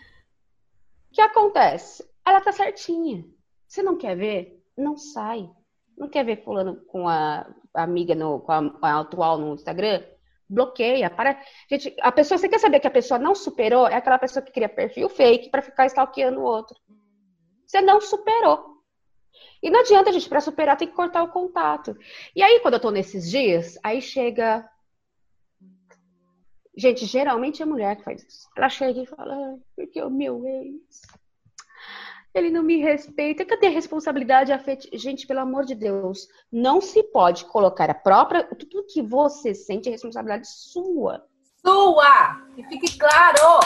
[1.11, 2.03] O que acontece?
[2.25, 3.23] Ela tá certinha.
[3.69, 4.65] Você não quer ver?
[4.75, 5.47] Não sai.
[5.95, 10.03] Não quer ver fulano com a amiga, no, com, a, com a atual no Instagram?
[10.49, 11.11] Bloqueia.
[11.11, 11.39] Para...
[11.69, 13.87] Gente, a pessoa, você quer saber que a pessoa não superou?
[13.87, 16.79] É aquela pessoa que cria perfil fake pra ficar stalkeando o outro.
[17.67, 18.72] Você não superou.
[19.63, 21.97] E não adianta, gente, pra superar tem que cortar o contato.
[22.35, 24.69] E aí, quando eu tô nesses dias, aí chega.
[26.77, 28.49] Gente, geralmente é mulher que faz isso.
[28.57, 31.03] Ela chega e fala, "Ai, porque o meu ex.
[32.35, 33.45] Ele não me respeita.
[33.45, 34.97] Cadê a responsabilidade afetiva?
[34.97, 38.45] Gente, pelo amor de Deus, não se pode colocar a própria.
[38.45, 41.27] Tudo que você sente é responsabilidade sua.
[41.65, 42.43] Sua!
[42.57, 43.61] Que fique claro!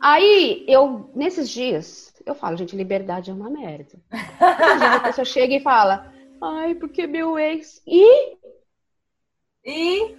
[0.00, 3.98] Aí, eu, nesses dias, eu falo, gente, liberdade é uma merda.
[4.10, 7.82] A pessoa chega e fala, ai, porque meu ex.
[7.86, 8.36] E
[9.64, 10.16] E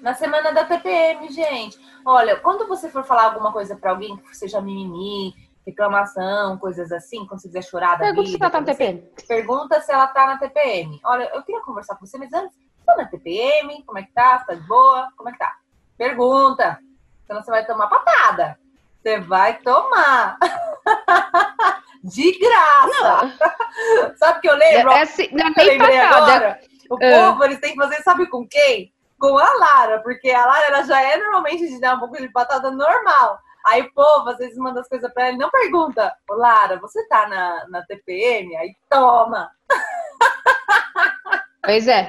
[0.00, 1.78] na semana da TPM, gente.
[2.04, 5.32] Olha, quando você for falar alguma coisa pra alguém que seja mimimi,
[5.66, 9.12] reclamação, coisas assim, quando você quiser chorar da pergunta se vida, ela tá você, TPM.
[9.28, 11.00] pergunta se ela tá na TPM.
[11.04, 13.82] Olha, eu queria conversar com você, mas antes, tá na TPM?
[13.84, 14.40] Como é que tá?
[14.40, 15.08] Tá de boa?
[15.16, 15.56] Como é que tá?
[15.96, 16.78] Pergunta.
[17.26, 18.58] Senão você vai tomar patada.
[19.00, 20.36] Você vai tomar.
[22.04, 23.32] de graça.
[24.16, 24.92] Sabe o que eu lembro?
[24.92, 26.60] É, assim, não é nem agora.
[26.90, 27.10] O É.
[27.26, 28.92] povo, eles têm que fazer, sabe com quem?
[29.18, 32.28] Com a Lara, porque a Lara ela já é normalmente de dar um pouco de
[32.30, 33.38] patada normal.
[33.64, 36.12] Aí o povo, às vezes, manda as coisas pra ela e não pergunta.
[36.28, 38.56] Ô, Lara, você tá na, na TPM?
[38.56, 39.50] Aí toma.
[41.64, 42.08] Pois é.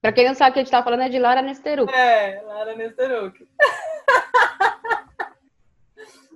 [0.00, 1.88] Pra quem não sabe o que a gente tá falando é de Lara Nesteru.
[1.90, 3.46] É, Lara Nesteruk.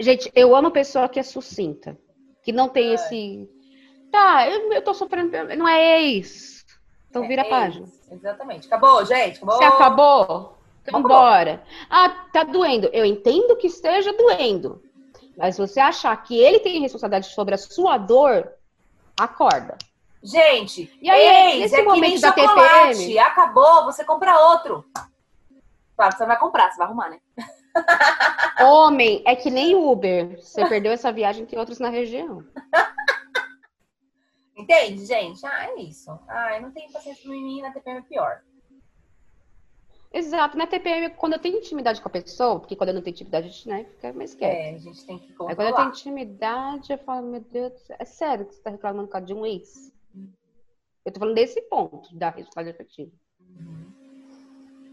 [0.01, 1.99] Gente, eu amo pessoa que é sucinta.
[2.43, 3.49] Que não tem esse.
[4.11, 5.31] Tá, eu, eu tô sofrendo.
[5.57, 6.65] Não é ex.
[7.11, 7.87] Então vira a página.
[8.11, 8.67] Exatamente.
[8.67, 9.37] Acabou, gente.
[9.37, 9.59] Acabou.
[9.59, 11.19] Se acabou, então Acabou.
[11.19, 11.63] bora.
[11.91, 12.89] Ah, tá doendo.
[12.93, 14.83] Eu entendo que esteja doendo.
[15.37, 18.51] Mas se você achar que ele tem responsabilidade sobre a sua dor,
[19.19, 19.77] acorda.
[20.23, 22.99] Gente, E aí, ex, nesse é momento da chocolate.
[22.99, 23.19] TPM?
[23.21, 24.85] Acabou, você compra outro.
[25.97, 27.21] Claro, você vai comprar, você vai arrumar, né?
[28.61, 30.41] Homem é que nem Uber.
[30.41, 32.45] Você perdeu essa viagem, tem outros na região.
[34.57, 35.45] Entende, gente?
[35.47, 36.11] Ah, é isso.
[36.29, 38.43] Ah, eu não tenho paciência com mim, na TPM é pior.
[40.13, 40.57] Exato.
[40.57, 43.47] Na TPM, quando eu tenho intimidade com a pessoa, porque quando eu não tenho intimidade,
[43.47, 44.57] a gente né, fica mais quieto.
[44.57, 45.77] É, a gente tem que Aí quando eu controlar.
[45.77, 49.35] tenho intimidade, eu falo, meu Deus, é sério que você tá reclamando por causa de
[49.35, 49.93] um ex?
[51.05, 53.13] Eu tô falando desse ponto da responsabilidade afetiva.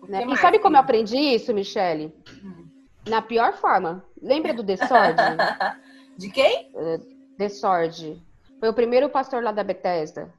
[0.02, 0.22] Que Né?
[0.22, 2.14] E mais, sabe como eu aprendi isso, Michele?
[2.44, 2.65] Hum.
[3.08, 4.04] Na pior forma.
[4.22, 5.18] Lembra do The Sword?
[6.18, 6.72] De quem?
[7.38, 8.22] The Sword.
[8.60, 10.34] Foi o primeiro pastor lá da Bethesda.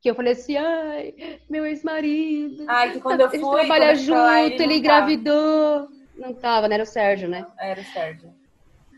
[0.00, 1.14] Que eu falei assim, ai,
[1.48, 2.64] meu ex-marido.
[2.68, 5.88] Ai, que quando eu fui, trabalha comecei a falar, junto, ele ele, engravidou.
[6.16, 6.74] Não tava, né?
[6.74, 7.46] Era o Sérgio, né?
[7.58, 8.34] Era o Sérgio.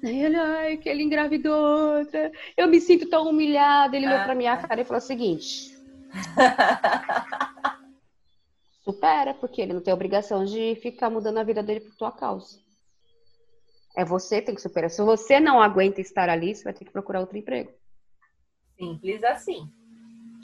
[0.04, 2.30] Aí ele, ai, que ele engravidou outra.
[2.56, 3.96] Eu me sinto tão humilhada.
[3.96, 5.76] Ele olhou Ah, pra minha cara e falou o seguinte:
[8.84, 12.65] supera, porque ele não tem obrigação de ficar mudando a vida dele por tua causa.
[13.96, 14.90] É você que tem que superar.
[14.90, 17.72] Se você não aguenta estar ali, você vai ter que procurar outro emprego.
[18.78, 19.70] Simples assim.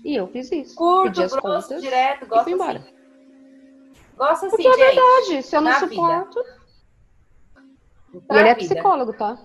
[0.02, 0.74] E eu fiz isso.
[0.74, 2.78] Curto, Pedi as grosso, contas direto, e gosto embora.
[2.78, 2.94] assim.
[4.16, 4.94] Gosto assim, Porque é gente.
[4.94, 6.40] verdade, se eu não suporto.
[8.26, 9.38] Pra E ele é vida, psicólogo, tá?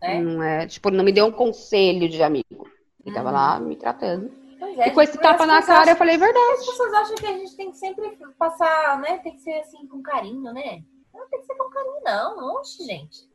[0.00, 0.20] né?
[0.22, 2.68] Não é, tipo, não me deu um conselho de amigo.
[3.04, 3.34] Ele tava Uhum.
[3.34, 4.30] lá me tratando.
[4.60, 6.52] É, E com esse tapa na cara, eu acham- falei, verdade.
[6.60, 9.18] As pessoas acham que a gente tem que sempre passar, né?
[9.18, 10.82] Tem que ser assim, com carinho, né?
[11.16, 12.56] Não tem que ser com carinho, não.
[12.56, 13.28] Oxe, gente.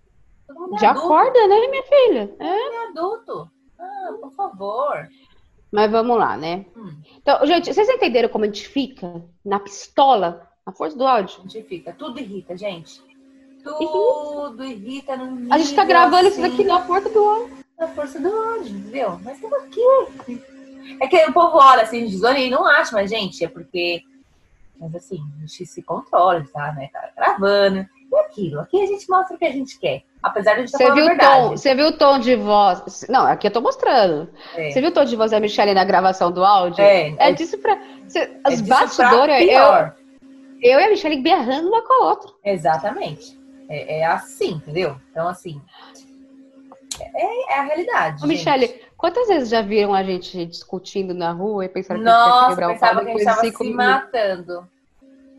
[0.80, 1.08] Já adulto.
[1.08, 2.36] acorda, né, minha filha?
[2.40, 2.88] É.
[2.90, 3.50] Adulto.
[3.80, 5.10] Ah, por favor.
[5.72, 6.66] Mas vamos lá, né?
[6.76, 6.94] Hum.
[7.18, 11.40] Então, gente, vocês entenderam como a gente fica na pistola A força do áudio.
[11.40, 11.94] A gente fica.
[11.94, 13.02] Tudo irrita, gente.
[13.64, 15.14] Tudo irrita
[15.50, 17.58] A gente tá gravando assim, isso daqui na força do áudio.
[17.80, 19.20] na força do ódio, entendeu?
[19.24, 20.42] Mas tudo aqui.
[21.00, 24.04] É que o povo olha assim, olha, e não acha, mas, gente, é porque.
[24.82, 26.90] Mas assim, a gente se controla, tá, né?
[26.92, 27.86] Tá gravando.
[28.12, 28.60] E aquilo.
[28.60, 30.02] Aqui a gente mostra o que a gente quer.
[30.24, 32.36] Apesar de a gente estar Você falando viu, o tom, você viu o tom de
[32.36, 33.06] voz?
[33.08, 34.28] Não, aqui eu tô mostrando.
[34.56, 34.72] É.
[34.72, 36.82] Você viu o tom de voz da Michelle na gravação do áudio?
[36.84, 37.78] É, É é- disso pra.
[38.08, 39.96] Você, É pra bastidores, eu, pior.
[40.62, 42.32] eu e a Michelle berrando uma com a outra.
[42.44, 43.40] Exatamente.
[43.70, 44.98] É, é assim, entendeu?
[45.12, 45.62] Então, assim.
[47.16, 48.24] É, é a realidade.
[48.24, 48.28] Ô.
[48.28, 52.20] Michelle, quantas vezes já viram a gente discutindo na rua e pensaram que a gente
[52.22, 53.88] ia Nossa, pensava que a gente depois de estava cinco se minutos?
[53.88, 54.70] matando.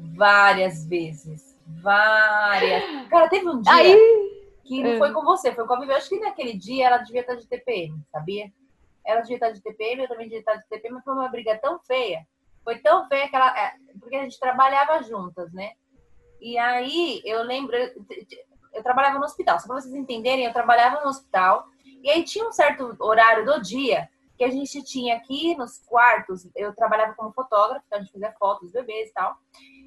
[0.01, 1.57] Várias vezes.
[1.67, 3.09] Várias.
[3.09, 4.33] Cara, teve um dia Aí,
[4.65, 4.99] que não É.
[4.99, 5.93] foi com você, foi com a Vivi.
[5.93, 8.53] Acho que naquele dia ela devia estar de TPM, sabia?
[9.05, 11.57] Ela devia estar de TPM, eu também devia estar de TPM, mas foi uma briga
[11.59, 12.27] tão feia.
[12.65, 13.57] Foi tão feia que ela.
[13.59, 15.73] é, Porque a gente trabalhava juntas, né?
[16.41, 17.75] E aí eu lembro.
[17.77, 17.91] Eu,
[18.75, 19.59] eu trabalhava no hospital.
[19.61, 21.67] Só pra vocês entenderem, eu trabalhava no hospital.
[22.03, 26.49] E aí tinha um certo horário do dia que a gente tinha aqui nos quartos.
[26.57, 29.37] Eu trabalhava como fotógrafa, então a gente fazia fotos dos bebês e tal.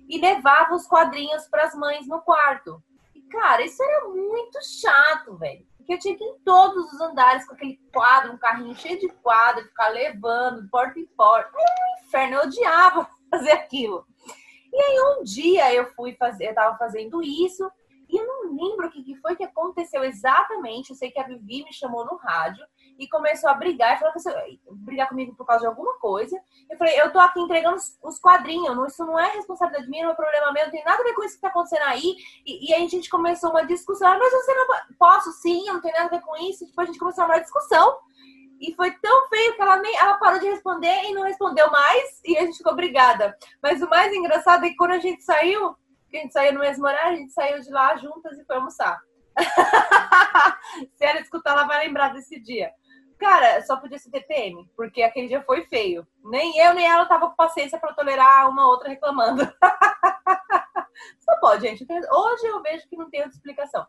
[0.08, 2.82] E levava os quadrinhos para as mães no quarto.
[3.14, 5.66] E, cara, isso era muito chato, velho.
[5.78, 9.00] Porque eu tinha que ir em todos os andares com aquele quadro, um carrinho cheio
[9.00, 11.52] de quadro, ficar levando, porta em porta.
[11.54, 14.08] Era um inferno, eu odiava fazer aquilo.
[14.72, 17.70] E aí um dia eu fui fazer, eu tava fazendo isso,
[18.10, 20.90] e eu não lembro o que, foi que aconteceu exatamente.
[20.92, 22.66] Eu sei que a Vivi me chamou no rádio
[22.98, 26.40] e começou a brigar, e falou que você- brigar comigo por causa de alguma coisa.
[26.70, 30.12] Eu falei, eu tô aqui entregando os, os quadrinhos, isso não é responsabilidade minha, não
[30.12, 32.16] é problema meu, não tem nada a ver com isso que tá acontecendo aí.
[32.46, 35.68] E, e aí a gente começou uma discussão, "Ah, mas você não po- posso sim,
[35.68, 36.66] eu não tem nada a ver com isso.
[36.66, 37.98] Tipo, a gente começou uma discussão.
[38.58, 42.22] E foi tão feio que ela nem ela parou de responder e não respondeu mais,
[42.24, 43.38] e a gente ficou brigada.
[43.62, 45.76] Mas o mais engraçado é que quando a gente saiu,
[46.16, 48.56] que a gente saiu no mesmo horário, a gente saiu de lá juntas e foi
[48.56, 49.02] almoçar.
[50.96, 52.72] Se ela escutar, ela vai lembrar desse dia.
[53.20, 56.08] Cara, só podia ser TPM, porque aquele dia foi feio.
[56.24, 59.44] Nem eu, nem ela tava com paciência pra tolerar uma outra reclamando.
[61.20, 61.86] Só pode, gente.
[61.90, 63.86] Hoje eu vejo que não tem outra explicação.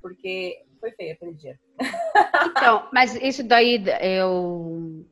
[0.00, 1.58] Porque foi feio aquele dia.
[2.50, 5.06] Então, mas isso daí eu.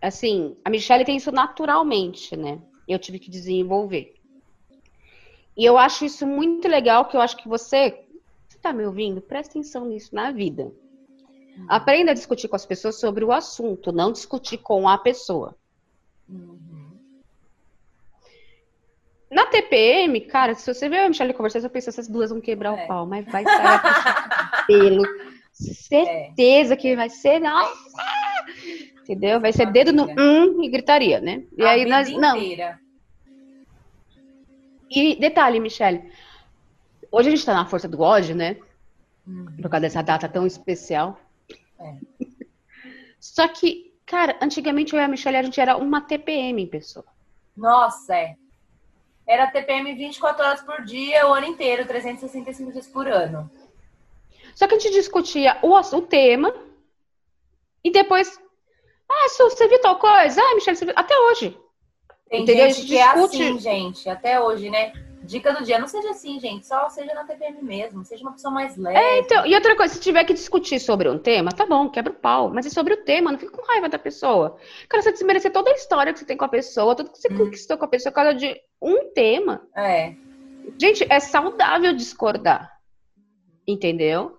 [0.00, 2.60] Assim, a Michelle tem isso naturalmente, né?
[2.88, 4.21] Eu tive que desenvolver.
[5.56, 8.04] E eu acho isso muito legal, que eu acho que você.
[8.48, 9.20] Você tá me ouvindo?
[9.20, 10.72] Presta atenção nisso na vida.
[11.68, 15.54] Aprenda a discutir com as pessoas sobre o assunto, não discutir com a pessoa.
[19.30, 22.78] Na TPM, cara, se você ver a Michelle conversar, você pensa, essas duas vão quebrar
[22.78, 22.84] É.
[22.84, 25.02] o pau, mas vai sair pelo.
[25.52, 27.38] Certeza que vai ser.
[27.38, 27.74] Nossa!
[29.02, 29.40] Entendeu?
[29.40, 31.44] Vai ser dedo no hum e gritaria, né?
[31.56, 32.10] E A aí nós.
[32.10, 32.36] Não.
[32.36, 32.78] inteira.
[34.94, 36.12] E detalhe, Michelle.
[37.10, 38.56] Hoje a gente tá na força do ódio, né?
[39.60, 41.18] Por causa dessa data tão especial.
[41.80, 41.96] É.
[43.18, 47.06] Só que, cara, antigamente eu e a Michelle, a gente era uma TPM em pessoa.
[47.56, 48.36] Nossa, é.
[49.26, 53.50] Era TPM 24 horas por dia, o ano inteiro, 365 dias por ano.
[54.54, 56.52] Só que a gente discutia o, o tema
[57.82, 58.38] e depois.
[59.08, 60.40] Ah, Su, você viu tal coisa?
[60.42, 60.94] Ah, Michelle, você viu?
[60.96, 61.56] Até hoje.
[62.32, 62.70] Tem Entendeu?
[62.70, 64.90] Gente que é discute- assim, gente, até hoje, né?
[65.22, 66.66] Dica do dia, não seja assim, gente.
[66.66, 68.02] Só seja na TPM mesmo.
[68.06, 68.98] Seja uma pessoa mais leve.
[69.20, 72.16] Então, e outra coisa, se tiver que discutir sobre um tema, tá bom, quebra o
[72.16, 72.48] pau.
[72.48, 74.56] Mas é sobre o tema, não fica com raiva da pessoa.
[74.88, 77.28] Cara, você desmerecer toda a história que você tem com a pessoa, tudo que você
[77.28, 79.60] conquistou com a pessoa por causa de um tema.
[79.76, 80.14] É.
[80.80, 82.72] Gente, é saudável discordar.
[83.68, 84.38] Entendeu?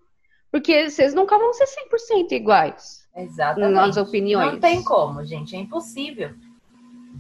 [0.52, 3.72] Porque vocês nunca vão ser 100% iguais Exatamente.
[3.72, 4.54] nas opiniões.
[4.54, 5.56] Não tem como, gente.
[5.56, 6.32] É impossível.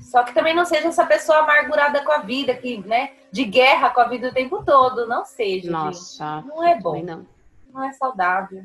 [0.01, 3.11] Só que também não seja essa pessoa amargurada com a vida, que, né?
[3.31, 5.07] De guerra com a vida o tempo todo.
[5.07, 5.61] Não seja.
[5.63, 5.69] gente.
[5.71, 7.01] Nossa, Não é bom.
[7.03, 7.25] não.
[7.71, 8.63] Não é saudável.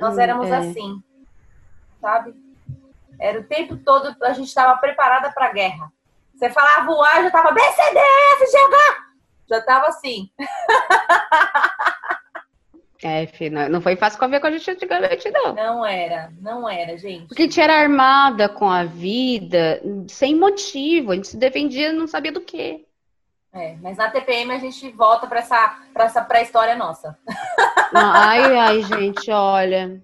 [0.00, 0.56] Nós Hum, éramos é.
[0.56, 1.02] assim.
[2.00, 2.34] Sabe?
[3.18, 5.92] Era o tempo todo, a gente estava preparada para a guerra.
[6.34, 9.02] Você falava o A, já tava BCDF, GH!
[9.48, 10.30] Já tava assim.
[13.04, 15.54] É, filho, não- foi fácil conviver com a gente antigamente, não.
[15.54, 17.26] Não era, não era, gente.
[17.26, 21.10] Porque a gente era armada com a vida, sem motivo.
[21.10, 22.86] A gente se defendia não sabia do quê.
[23.52, 27.18] É, mas na TPM a gente volta para essa, pra essa pré-história nossa.
[27.94, 30.00] Ai, ai, gente, olha.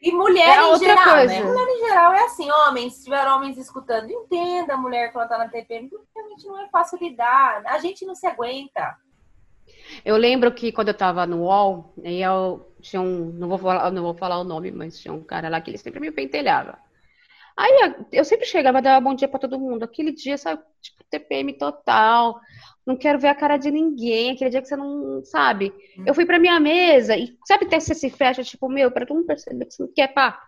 [0.00, 1.26] E mulher É em outra geral, coisa.
[1.26, 1.42] né?
[1.42, 5.36] Mulher em geral é assim, homens, se tiver homens escutando, entenda a mulher quando tá
[5.38, 7.62] na TPM, porque realmente não é fácil lidar.
[7.66, 8.96] A gente não se aguenta.
[10.04, 13.30] Eu lembro que quando eu tava no UOL, aí eu tinha um.
[13.32, 15.78] Não vou falar, não vou falar o nome, mas tinha um cara lá que ele
[15.78, 16.78] sempre me pentelhava.
[17.56, 19.82] Aí eu sempre chegava e dava bom dia pra todo mundo.
[19.82, 22.40] Aquele dia, sabe, tipo, TPM total.
[22.84, 24.32] Não quero ver a cara de ninguém.
[24.32, 25.72] Aquele dia que você não sabe.
[26.06, 29.16] Eu fui pra minha mesa e sabe até você se fecha, tipo, meu, pra todo
[29.16, 30.42] mundo perceber que você não quer pá.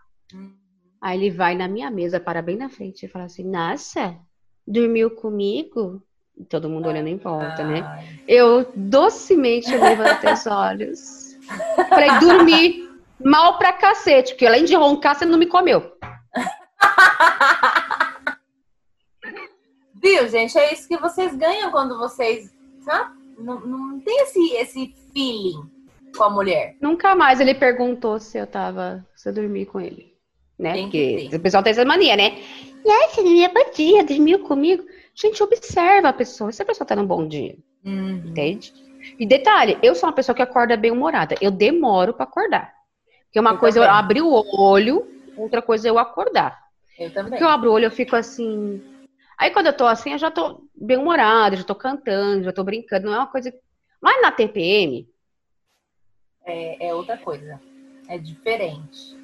[1.01, 4.19] Aí ele vai na minha mesa, para bem na frente e fala assim: Nossa,
[4.67, 6.03] dormiu comigo?
[6.49, 8.05] Todo mundo olhando em volta, né?
[8.27, 11.37] Eu docemente levantei os olhos.
[11.89, 12.89] Falei, dormi
[13.23, 15.93] mal pra cacete, porque além de roncar, você não me comeu.
[20.03, 20.59] Viu, gente?
[20.59, 22.53] É isso que vocês ganham quando vocês.
[22.83, 23.15] Sabe?
[23.39, 25.71] Não, não tem esse, esse feeling
[26.17, 26.77] com a mulher.
[26.81, 30.15] Nunca mais ele perguntou se eu tava, se eu dormi com ele.
[30.59, 30.73] Né?
[30.73, 32.39] Tem Porque o pessoal tem essa mania, né?
[32.85, 34.85] E aí, você dia, dormiu comigo.
[35.15, 36.51] Gente, observa a pessoa.
[36.53, 38.23] Se a pessoa tá num bom dia, Uhum.
[38.27, 38.73] entende?
[39.19, 41.35] E detalhe, eu sou uma pessoa que acorda bem humorada.
[41.41, 42.75] Eu demoro pra acordar.
[43.27, 43.99] Porque uma Eu coisa é eu também.
[44.01, 46.59] abrir o olho, outra coisa é eu acordar.
[46.99, 47.31] Eu também.
[47.31, 48.83] Porque eu abro o olho, eu fico assim.
[49.39, 52.65] Aí quando eu tô assim, eu já tô bem humorada, já tô cantando, já tô
[52.65, 53.07] brincando.
[53.07, 53.53] Não é uma coisa.
[54.01, 55.09] Mas na TPM,
[56.45, 57.61] É, é outra coisa.
[58.09, 59.15] É diferente.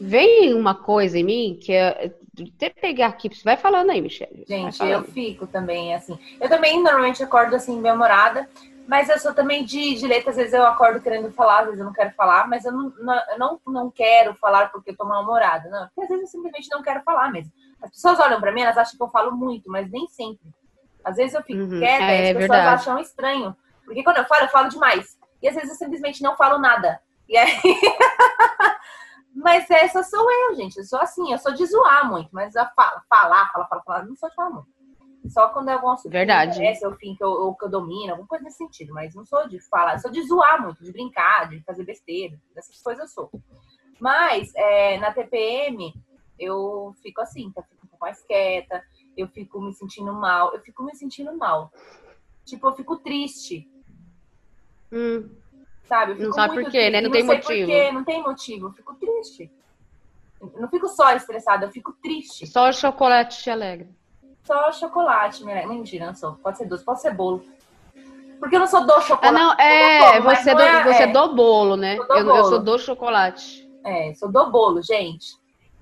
[0.00, 2.12] vem uma coisa em mim que é.
[2.56, 4.44] Até pegar aqui, você vai falando aí, Michelle.
[4.46, 6.18] Gente, eu fico também assim.
[6.40, 8.48] Eu também normalmente acordo assim, bem humorada,
[8.86, 10.30] mas eu sou também de, de letra.
[10.30, 12.92] Às vezes eu acordo querendo falar, às vezes eu não quero falar, mas eu não,
[13.38, 15.68] não, não, quero falar porque eu tô mal-humorada.
[15.70, 17.50] Não, porque às vezes eu simplesmente não quero falar mesmo.
[17.82, 20.46] As pessoas olham pra mim, elas acham que eu falo muito, mas nem sempre.
[21.04, 22.80] Às vezes eu fico Uhum, quieta é, e as é pessoas verdade.
[22.80, 23.56] acham estranho.
[23.84, 25.16] Porque quando eu falo, eu falo demais.
[25.40, 27.00] E às vezes eu simplesmente não falo nada.
[27.28, 27.52] E aí.
[29.36, 30.78] mas essa sou eu, gente.
[30.78, 34.06] Eu sou assim, eu sou de zoar muito, mas eu falo, falar, falar, falar, falar,
[34.06, 34.68] não sou de falar muito.
[35.28, 36.52] Só quando é algum assunto Verdade.
[36.52, 38.94] que interessa, ou fim que eu, ou que eu domino, alguma coisa nesse sentido.
[38.94, 42.38] Mas não sou de falar, eu sou de zoar muito, de brincar, de fazer besteira.
[42.56, 43.30] Essas coisas eu sou.
[44.00, 45.92] Mas é, na TPM,
[46.38, 48.82] eu fico assim, eu fico um pouco mais quieta,
[49.16, 51.72] eu fico me sentindo mal, eu fico me sentindo mal.
[52.44, 53.68] Tipo, eu fico triste,
[54.92, 55.28] Hum,
[55.88, 56.12] sabe?
[56.12, 57.00] Eu Não sabe por quê, né?
[57.00, 57.92] Não tem motivo.
[57.92, 59.50] Não tem motivo, eu fico triste.
[60.40, 62.46] Eu não fico só estressada, eu fico triste.
[62.46, 63.88] só o chocolate te alegra.
[64.44, 65.66] Só chocolate, né?
[65.66, 66.34] Mentira, não sou.
[66.36, 67.44] Pode ser doce, pode ser bolo.
[68.38, 69.34] Porque eu não sou do Ah, chocolate.
[69.34, 71.06] não, Eu é, como, mas você, não do, é- você é.
[71.06, 71.96] do bolo, né?
[71.96, 72.44] Do Eu, eu bolo.
[72.44, 73.66] sou do chocolate.
[73.84, 75.36] É, sou do bolo, gente.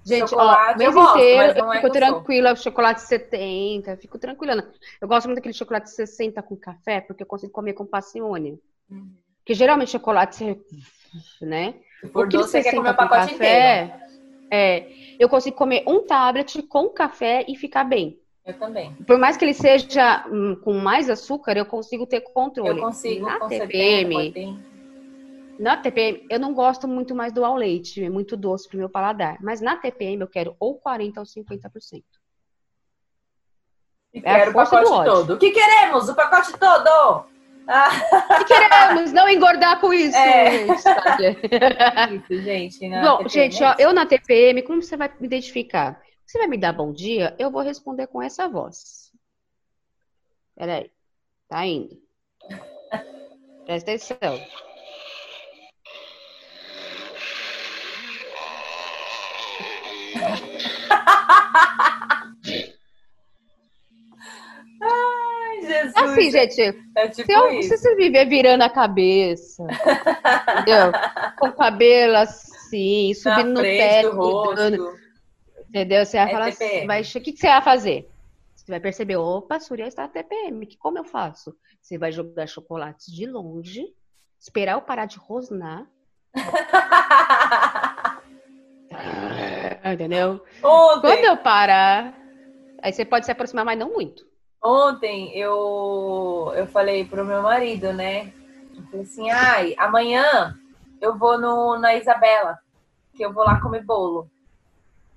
[0.07, 3.01] Gente, Chocolate ó, o eu mês gosto, inteiro eu não é fico eu tranquila, chocolate
[3.01, 4.71] 70, fico tranquila.
[5.01, 8.59] Eu gosto muito daquele chocolate 60 com café, porque eu consigo comer com parcimônia.
[8.91, 9.11] Uhum.
[9.45, 10.59] Porque geralmente chocolate,
[11.13, 11.75] você- né?
[12.01, 13.93] Se for Aquele doce, você quer comer o pacote inteiro.
[14.51, 18.19] é, eu consigo comer um tablet com café e ficar bem.
[18.47, 18.95] Eu também.
[19.07, 22.79] Por mais que ele seja hum, com mais açúcar, eu consigo ter controle.
[22.79, 24.75] Eu consigo Na TPM, 70, 80.
[25.59, 28.89] Na TPM, eu não gosto muito mais do ao leite, é muito doce pro meu
[28.89, 29.37] paladar.
[29.43, 32.03] Mas na TPM eu quero ou 40% ou 50%.
[34.15, 35.35] E É quero o pacote todo.
[35.35, 36.09] O que queremos?
[36.09, 37.34] O pacote todo!
[37.67, 40.67] Ah, queremos não engordar com isso, É.
[40.67, 40.81] gente.
[40.83, 41.39] sabe?
[42.31, 42.89] isso, gente.
[42.89, 46.01] na Bom, TPM, gente, é ó, eu na TPM, como você vai me identificar?
[46.27, 47.35] Você vai me dar bom dia?
[47.39, 49.11] Eu vou responder com essa voz.
[50.57, 50.91] Peraí.
[51.49, 51.97] Tá indo.
[53.65, 54.41] Presta atenção.
[64.83, 65.94] Ai, Jesus.
[66.05, 66.61] Assim, gente,
[66.97, 70.93] é tipo se, eu, se você viver virando a cabeça, entendeu?
[71.39, 74.97] Com o cabelo assim, subindo no teto, rosto.
[75.69, 76.05] entendeu?
[76.07, 76.93] Você vai É falar TPM.
[77.01, 78.09] assim, o que, que você vai fazer?
[78.57, 81.55] Você vai perceber, opa, Surya está TPM, que como eu faço?
[81.83, 83.85] Você vai jogar chocolates de longe,
[84.41, 85.87] esperar eu parar de rosnar,
[89.93, 90.43] entendeu?
[90.63, 92.15] Ontem, Quando eu parar,
[92.83, 94.25] aí você pode se aproximar, mas não muito.
[94.65, 98.33] Ontem eu, eu falei pro meu marido, né?
[98.77, 100.57] Eu falei assim, ai, amanhã
[101.01, 102.59] eu vou no, na Isabela,
[103.15, 104.29] que eu vou lá comer bolo.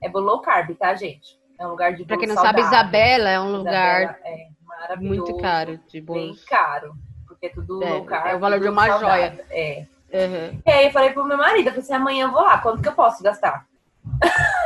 [0.02, 1.40] É bolo low carb, tá, gente?
[1.58, 2.64] É um lugar de bolo Pra quem não saudável.
[2.64, 5.22] sabe, Isabela é um lugar Isabela é maravilhoso.
[5.22, 6.44] muito caro de Bem bolos.
[6.44, 6.94] caro.
[7.28, 8.28] Porque é tudo É, low carb.
[8.28, 9.10] é o valor de uma saudável.
[9.10, 9.46] joia.
[9.50, 9.86] É.
[10.14, 10.62] Uhum.
[10.66, 12.82] E aí eu falei pro meu marido, eu falei assim, amanhã eu vou lá, quanto
[12.82, 13.66] que eu posso gastar?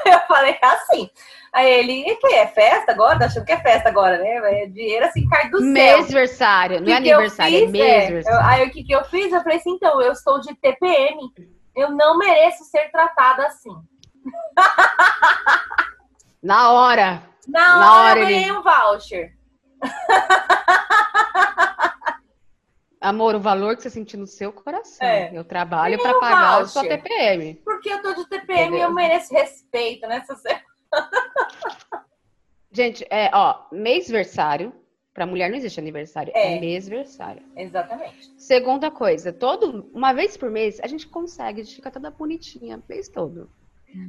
[0.13, 1.09] eu falei assim.
[1.53, 3.19] Aí ele, que é festa agora?
[3.19, 4.63] Tá achando que é festa agora, né?
[4.63, 5.67] É dinheiro assim, cai do céu.
[5.67, 7.71] Mêsversário, não é Que eu aniversário, é fiz?
[7.71, 8.39] mêsversário.
[8.39, 9.33] eu- aí o que, que eu fiz?
[9.33, 11.19] Eu falei assim, então, eu estou de TPM.
[11.75, 13.69] Eu não mereço ser tratada assim.
[16.41, 17.21] Na hora.
[17.47, 19.33] Na hora, Na hora eu ele- ganhei um voucher.
[22.99, 25.05] Amor, o valor que você sentir no seu coração.
[25.07, 25.31] É.
[25.33, 26.83] Eu trabalho pra o pagar a sua?
[26.83, 27.59] TPM.
[27.81, 28.79] Porque eu tô de TPM e Entendeu?
[28.89, 30.21] eu mereço respeito, né?
[30.21, 30.61] Se você-
[32.71, 34.71] Gente, é, ó, mêsversário.
[35.13, 36.59] Pra mulher não existe aniversário, é, É.
[36.61, 37.43] mêsversário.
[37.57, 38.31] Exatamente.
[38.37, 42.77] Segunda coisa, todo, uma vez por mês, a gente consegue, a gente fica toda bonitinha,
[42.77, 43.49] o mês todo.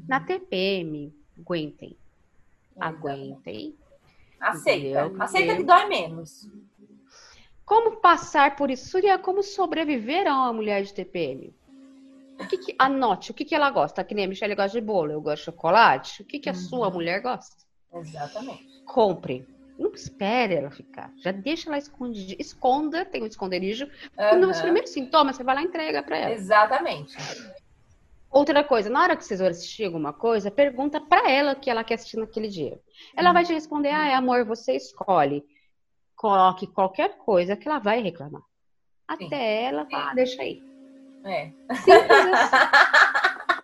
[0.06, 1.96] Na TPM, aguentem.
[2.78, 3.74] Aguentem.
[4.38, 5.00] Aceita.
[5.00, 5.22] Entendeu?
[5.22, 6.48] Aceita que dói menos.
[7.64, 8.88] Como passar por isso?
[8.88, 11.52] Surya, como sobreviver a uma mulher de TPM?
[12.40, 14.02] O que que- anote, o que, que ela gosta?
[14.04, 16.22] Que nem a Michelle gosta de bolo, eu gosto de chocolate.
[16.22, 16.58] O que, que a Uhum.
[16.58, 17.56] sua mulher gosta?
[17.94, 18.82] Exatamente.
[18.86, 19.46] Compre.
[19.78, 21.12] Não espere ela ficar.
[21.22, 22.40] Já deixa ela escondida.
[22.40, 23.88] Esconda, tem um esconderijo.
[24.18, 24.62] E nos Aham.
[24.62, 26.34] primeiros sintomas, você vai lá e entrega pra ela.
[26.34, 27.16] Exatamente.
[28.30, 31.68] Outra coisa, na hora que vocês forem assistir alguma coisa, pergunta pra ela o que
[31.68, 32.80] ela quer assistir naquele dia.
[33.16, 35.44] Ela vai te responder, ah, amor, você escolhe.
[36.16, 38.40] Coloque qualquer coisa que ela vai reclamar.
[39.18, 39.26] Sim.
[39.26, 40.62] Até ela falar, ah, deixa aí.
[41.24, 41.50] É.
[41.68, 41.90] Assim.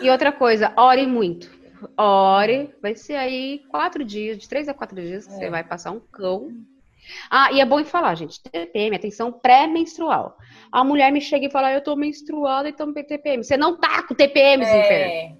[0.00, 1.50] E outra coisa, ore muito.
[1.96, 5.36] Ore, vai ser aí quatro dias, de três a quatro dias, que É.
[5.36, 6.48] você vai passar um cão.
[7.30, 10.36] Ah, e é bom falar, gente, TPM, atenção, pré-menstrual.
[10.72, 13.42] A mulher me chega e fala, eu tô menstruada e tô com TPM.
[13.44, 14.64] Você não tá com TPM.
[14.64, 15.32] É,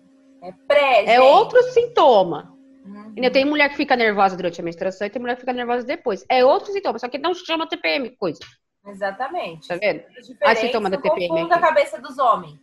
[0.42, 1.18] é pré, É gente.
[1.20, 2.52] outro sintoma.
[2.84, 3.30] Uhum.
[3.32, 6.24] Tem mulher que fica nervosa durante a menstruação e tem mulher que fica nervosa depois.
[6.28, 8.38] É outro sintoma, só que não chama TPM, coisa.
[8.86, 9.68] Exatamente.
[9.68, 10.00] Tá vendo?
[10.00, 12.58] Diferente, Aí você toma da TPM confunda a cabeça dos homens.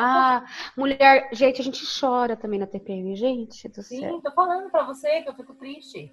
[0.00, 0.44] Ah,
[0.76, 3.98] mulher, gente, a gente chora também na TPM, gente do céu.
[3.98, 6.12] Sim, tô falando pra você que eu fico triste.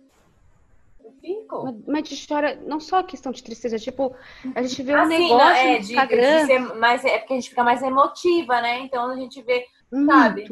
[1.04, 1.64] Eu fico.
[1.64, 4.16] Mas, mas a gente chora não só a questão de tristeza, tipo,
[4.56, 7.34] a gente vê um Assim, negócio não, é, no de, de ser mais, é porque
[7.34, 8.80] a gente fica mais emotiva, né?
[8.80, 10.12] Então a gente vê, muito.
[10.12, 10.48] sabe?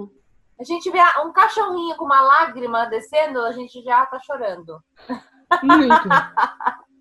[0.59, 4.79] a gente vê um cachorrinho com uma lágrima descendo, a gente já tá chorando.
[5.63, 6.07] Muito.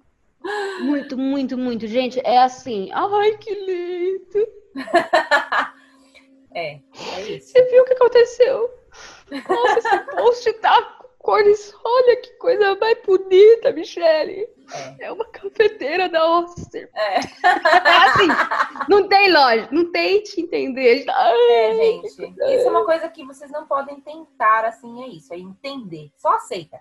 [0.81, 1.87] muito, muito, muito.
[1.87, 2.91] Gente, é assim.
[2.93, 4.49] Ai, que lindo.
[6.55, 6.81] É,
[7.17, 7.51] é isso.
[7.51, 8.71] Você viu o que aconteceu?
[9.49, 11.75] Nossa, esse post tá com cores.
[11.83, 14.49] Olha que coisa mais bonita, Michele.
[14.99, 15.07] É.
[15.07, 16.91] É uma cafeteira da Oster.
[16.95, 17.17] É.
[17.17, 18.29] É assim,
[18.89, 21.05] não tem lógica, não tente entender.
[21.09, 25.33] Ai, É, gente, isso é uma coisa que vocês não podem tentar, assim, é isso,
[25.33, 26.11] é entender.
[26.19, 26.81] Só aceita.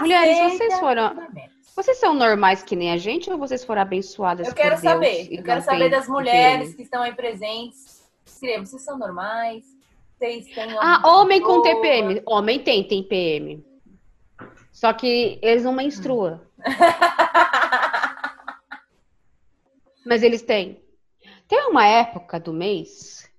[0.00, 1.16] Mulheres, Aceita, vocês foram-.
[1.76, 5.42] Vocês são normais que nem a gente ou vocês foram abençoadas Eu quero saber, eu
[5.42, 8.02] quero saber das mulheres que estão aí presentes.
[8.24, 9.62] Vocês são normais?
[10.16, 11.62] Vocês têm Ah, homem com boa?
[11.62, 12.22] TPM.
[12.24, 13.62] Homem tem, tem PM.
[14.72, 16.40] Só que eles não menstruam.
[20.04, 20.82] Mas eles têm.
[21.46, 23.30] Tem uma época do mês,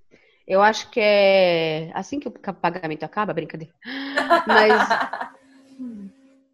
[0.48, 3.74] eu acho que é assim que o pagamento acaba, brincadeira.
[4.46, 4.74] Mas.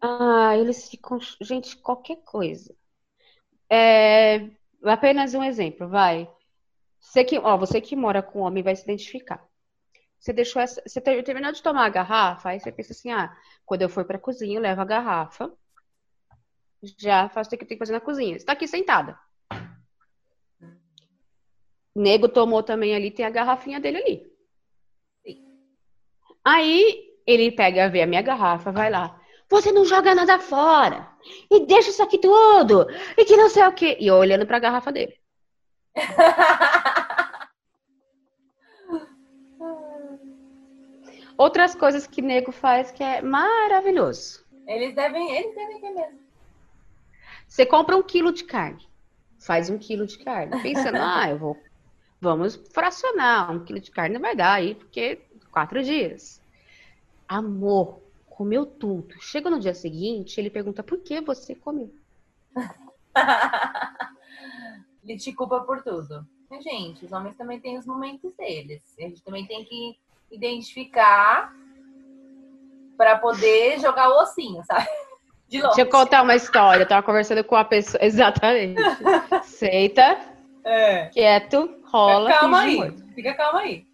[0.06, 1.18] Ah, eles ficam.
[1.40, 2.74] Gente, qualquer coisa.
[3.70, 4.50] É,
[4.84, 6.28] apenas um exemplo, vai.
[7.00, 9.44] Você que, ó, você que mora com homem vai se identificar.
[10.18, 10.82] Você deixou essa.
[10.86, 13.36] Você ter- terminou de tomar a garrafa, aí você pensa assim: ah,
[13.66, 15.52] quando eu for pra cozinha, eu levo a garrafa.
[16.98, 18.38] Já faço o que tenho que fazer na cozinha.
[18.38, 19.18] Você tá aqui sentada.
[21.96, 24.32] Nego tomou também ali, tem a garrafinha dele ali.
[26.44, 29.20] Aí ele pega, vê a minha garrafa, vai lá.
[29.54, 31.06] Você não joga nada fora.
[31.48, 32.88] E deixa isso aqui tudo.
[33.16, 33.96] E que não sei o quê.
[34.00, 35.16] E eu olhando pra garrafa dele.
[41.38, 44.44] Outras coisas que nego faz que é maravilhoso.
[44.66, 46.18] Eles devem, eles devem ter mesmo.
[47.46, 48.84] Você compra um quilo de carne.
[49.38, 50.60] Faz um quilo de carne.
[50.62, 51.56] Pensando, ah, eu vou.
[52.20, 53.52] Vamos fracionar.
[53.52, 55.20] Um quilo de carne vai dar aí, porque
[55.52, 56.42] quatro dias.
[57.28, 58.02] Amor,
[58.34, 59.14] comeu tudo.
[59.20, 61.94] Chega no dia seguinte, ele pergunta por que você comeu.
[65.06, 66.26] Ele te culpa por tudo.
[66.60, 68.82] Gente, os homens também têm os momentos deles.
[68.98, 69.96] A gente também tem que
[70.32, 71.52] identificar
[72.96, 74.86] para poder jogar o ossinho, sabe?
[75.46, 75.76] De longe.
[75.76, 76.82] Deixa eu contar uma história.
[76.84, 78.02] Eu tava conversando com a pessoa.
[78.04, 78.80] Exatamente.
[79.44, 80.18] Seita,
[80.64, 81.06] É.
[81.08, 82.30] quieto, rola.
[82.30, 82.76] Calma finge aí.
[82.76, 83.14] morto.
[83.14, 83.86] Fica calma aí.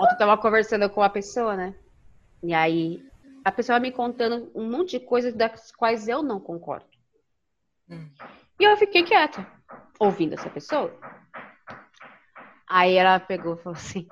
[0.00, 1.74] Ontem eu tava conversando com a pessoa, né?
[2.42, 3.04] E aí
[3.46, 6.88] a pessoa me contando um monte de coisas das quais eu não concordo.
[7.88, 8.10] Hum.
[8.58, 9.46] E eu fiquei quieta,
[10.00, 10.92] ouvindo essa pessoa.
[12.68, 14.08] Aí ela pegou e falou assim: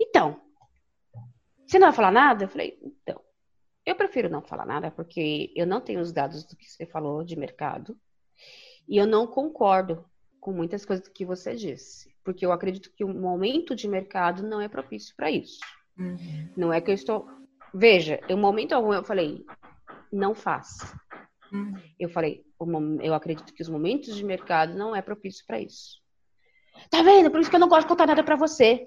[0.00, 0.40] Então,
[1.64, 2.42] você não vai falar nada?
[2.42, 3.22] Eu falei: Então,
[3.86, 7.22] eu prefiro não falar nada, porque eu não tenho os dados do que você falou
[7.22, 7.96] de mercado.
[8.88, 10.04] E eu não concordo
[10.40, 12.12] com muitas coisas que você disse.
[12.24, 15.60] Porque eu acredito que o momento de mercado não é propício para isso.
[15.96, 16.48] Uhum.
[16.56, 17.43] Não é que eu estou.
[17.74, 19.44] Veja, em momento algum eu falei:
[20.12, 20.94] Não faça.
[21.52, 21.74] Uhum.
[21.98, 22.42] Eu falei,
[23.02, 26.02] eu acredito que os momentos de mercado não é propício para isso.
[26.90, 27.30] Tá vendo?
[27.30, 28.86] Por isso que eu não gosto de contar nada pra você.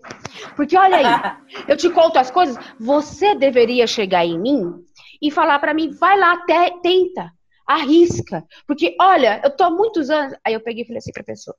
[0.56, 1.06] Porque olha aí,
[1.70, 4.84] eu te conto as coisas, você deveria chegar em mim
[5.22, 7.32] e falar pra mim, vai lá, te- tenta,
[7.66, 8.44] arrisca.
[8.68, 10.38] Porque, olha, eu tô há muitos anos.
[10.46, 11.56] Aí eu peguei e falei assim pra pessoa: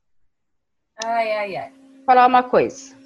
[1.02, 1.72] Ai, ai, ai.
[2.04, 2.97] falar uma coisa.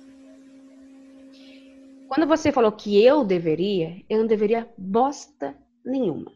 [2.15, 6.31] Quando você falou que eu deveria, eu não deveria bosta nenhuma.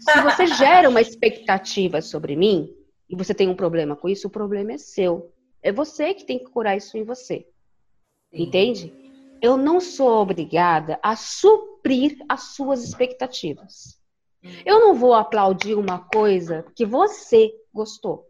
[0.00, 2.74] Se você gera uma expectativa sobre mim
[3.10, 5.30] e você tem um problema com isso, o problema é seu.
[5.62, 7.46] É você que tem que curar isso em você.
[8.34, 8.42] Sim.
[8.42, 8.94] Entende?
[9.42, 14.00] Eu não sou obrigada a suprir as suas expectativas.
[14.64, 18.26] Eu não vou aplaudir uma coisa que você gostou.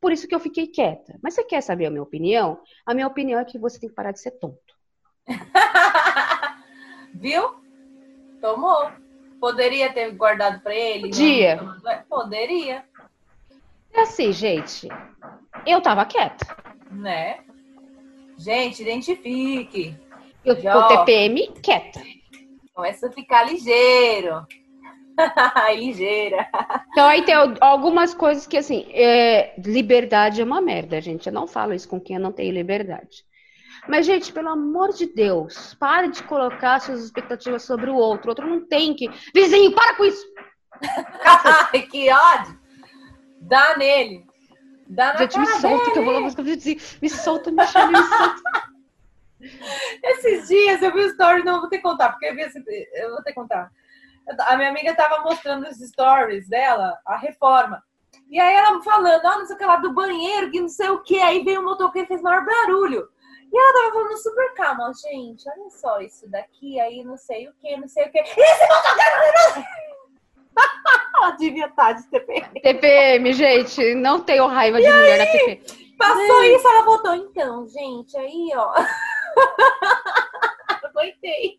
[0.00, 1.16] Por isso que eu fiquei quieta.
[1.22, 2.58] Mas você quer saber a minha opinião?
[2.84, 4.74] A minha opinião é que você tem que parar de ser tonto.
[7.20, 7.54] Viu?
[8.40, 8.90] Tomou.
[9.40, 11.02] Poderia ter guardado pra ele?
[11.08, 11.56] Podia.
[11.56, 12.84] Não, Poderia,
[13.92, 14.88] É assim, gente.
[15.66, 16.46] Eu tava quieta.
[16.90, 17.38] né?
[18.38, 19.96] Gente, identifique.
[20.44, 20.88] Eu Já, ó.
[21.04, 22.02] TPM quieta.
[22.74, 24.46] Começa a ficar ligeiro.
[25.76, 26.46] Ligeira.
[26.92, 31.26] Então aí tem al- algumas coisas que, assim, é, liberdade é uma merda, gente.
[31.26, 33.24] Eu não falo isso com quem eu não tenho liberdade.
[33.88, 38.26] Mas, gente, pelo amor de Deus, pare de colocar suas expectativas sobre o outro.
[38.26, 39.08] O outro não tem que.
[39.34, 40.26] Vizinho, para com isso!
[41.72, 42.58] Ai, que ódio.
[43.40, 44.26] Dá nele.
[44.88, 46.24] Dá na gente, me solta, que eu vou lá dele.
[46.26, 46.80] buscar vizinho.
[47.00, 48.76] Me solta, me chama, me solta.
[50.02, 52.62] Esses dias eu vi o story, não vou ter que contar, porque eu vi esse,
[52.94, 53.70] eu vou ter que contar.
[54.40, 57.82] A minha amiga tava mostrando os stories dela, a reforma.
[58.28, 60.88] E aí ela falando, ah, não sei o que lá, do banheiro, que não sei
[60.88, 61.18] o que.
[61.20, 63.08] Aí veio um motoqueiro e fez maior barulho.
[63.56, 67.54] E ela tava falando super calma, gente, olha só isso daqui, aí não sei o
[67.54, 68.18] que, não sei o que.
[68.18, 69.66] E esse motoqueiro!
[71.16, 72.44] ela devia estar de TP.
[72.60, 75.62] TPM, gente, não tenho raiva de mulher na TPM.
[75.96, 77.14] Passou isso, ela voltou.
[77.14, 78.74] Então, gente, aí, ó.
[80.84, 81.58] Aguentei.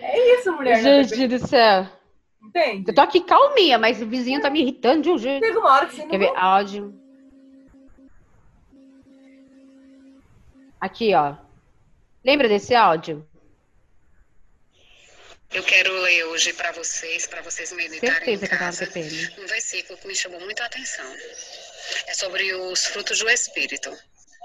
[0.00, 0.82] É isso, mulher.
[0.82, 1.14] TP.
[1.14, 1.86] Gente do céu.
[2.42, 2.84] Entende?
[2.88, 5.44] Eu tô aqui calminha, mas o vizinho tá me irritando de um jeito.
[5.44, 6.32] Chega uma hora que você não Quer ver?
[6.34, 7.01] Áudio.
[10.82, 11.36] Aqui, ó.
[12.24, 13.24] Lembra desse áudio?
[15.52, 19.34] Eu quero ler hoje para vocês, para vocês meditarem Certeza em que casa, TPM.
[19.38, 21.06] um versículo que me chamou muito a atenção.
[22.08, 23.96] É sobre os frutos do Espírito.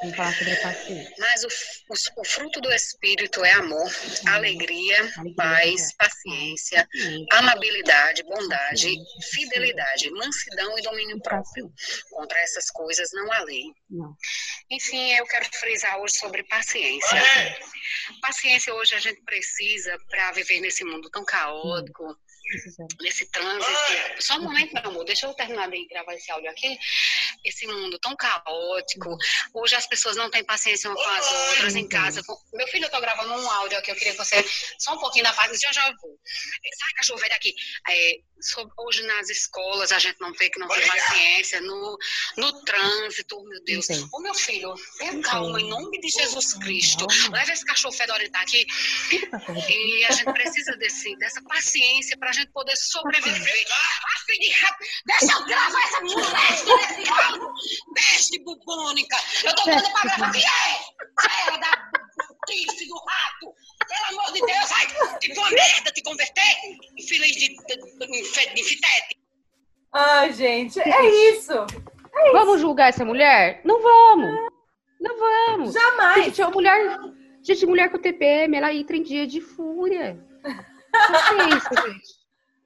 [0.02, 1.16] Vamos falar sobre a paciência.
[1.18, 1.48] Mas o,
[1.90, 3.90] os- o fruto do Espírito é amor,
[4.28, 6.88] alegria, Alegria, paz, paciência,
[7.32, 11.72] amabilidade, bondade, Paciência, fidelidade, mansidão e domínio próprio.
[12.12, 13.64] Contra essas coisas não há lei.
[13.90, 14.16] Não.
[14.70, 17.22] Enfim, eu quero frisar hoje sobre paciência.
[18.22, 22.16] Paciência hoje a gente precisa para viver nesse mundo tão caótico.
[23.02, 23.72] Nesse trânsito.
[24.20, 26.78] Só um momento, meu amor, deixa eu terminar de gravar esse áudio aqui.
[27.44, 29.16] Esse mundo tão caótico.
[29.54, 32.22] Hoje as pessoas não têm paciência umas com as outras em casa.
[32.54, 34.44] Meu filho, eu tô gravando um áudio aqui, eu queria que você.
[34.80, 36.12] Só um pouquinho da paz, já já vou.
[36.66, 37.54] É, Sai, cachorro velho daqui.
[37.90, 41.62] É, sobre- hoje nas escolas a gente não vê que não tem paciência.
[41.62, 41.98] No,
[42.38, 43.88] no trânsito, meu Deus.
[44.14, 47.06] Ô, meu filho, tenha calma, em nome de Jesus Cristo.
[47.32, 48.66] Leva esse cachorro fedorento aqui.
[49.70, 53.68] E a gente precisa desse, dessa paciência pra gente poder sobreviver.
[54.62, 57.54] Rato, deixa eu gravar essa desse áudio.
[57.94, 59.18] Peste bubônica.
[59.44, 60.32] Eu tô doida pra gravar.
[60.32, 60.80] Que é?
[61.22, 63.56] Fera da putice do rato.
[63.88, 66.44] Pelo amor de Deus, ai, tipo uma merda te converter.
[66.98, 69.18] Infeliz de, de, de, de fitete.
[69.94, 71.54] Ai, gente, é isso.
[72.34, 73.62] Vamos julgar essa mulher?
[73.64, 74.52] Não vamos.
[75.00, 75.74] Não vamos.
[75.74, 76.26] Jamais.
[76.26, 77.00] Gente, a mulher,
[77.42, 80.20] gente, mulher com TPM, ela entra em dia de fúria.
[80.92, 82.17] Paciência, gente.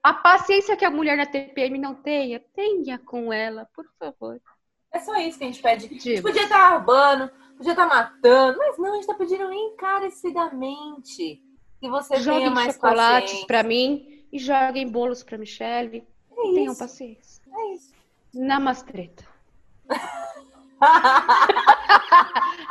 [0.02, 4.40] A paciência que a mulher na TPM não tenha, tenha com ela, por favor.
[4.92, 5.86] É só isso que a gente pede.
[5.86, 11.40] A gente podia estar roubando, podia estar matando, mas não, a gente tá pedindo encarecidamente
[11.80, 16.06] que você tenha Joguem mais chocolates pra mim e joguem bolos pra Michelle.
[16.30, 17.42] É Tenham isso, paciência.
[17.52, 17.92] é isso.
[18.34, 19.24] Namastreta.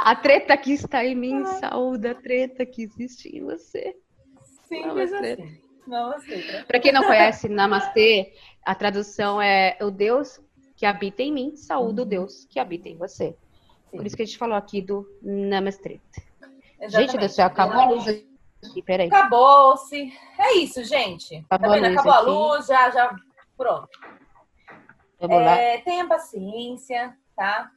[0.03, 3.95] A treta que está em mim saúda a treta que existe em você.
[4.67, 5.33] Simples Namastê.
[5.33, 5.70] assim.
[5.87, 6.63] Namastê.
[6.67, 8.33] Para quem não conhece Namastê,
[8.65, 10.39] a tradução é o Deus
[10.75, 13.35] que habita em mim, saúda o Deus que habita em você.
[13.91, 16.21] Por isso que a gente falou aqui do Namastreta.
[16.87, 18.81] Gente do céu, acabou a luz aqui.
[18.85, 19.07] Peraí.
[19.07, 20.11] Acabou-se.
[20.39, 21.45] É isso, gente.
[21.49, 21.87] Acabou tá a vendo?
[21.87, 23.15] luz Acabou a luz, já, já.
[23.57, 23.89] Pronto.
[25.19, 27.69] É, tenha paciência, tá?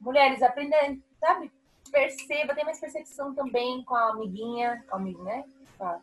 [0.00, 1.52] Mulheres, aprendem, sabe?
[1.90, 5.44] Perceba, tem mais percepção também com a amiguinha, com a amigo, né?
[5.76, 6.00] Com, a,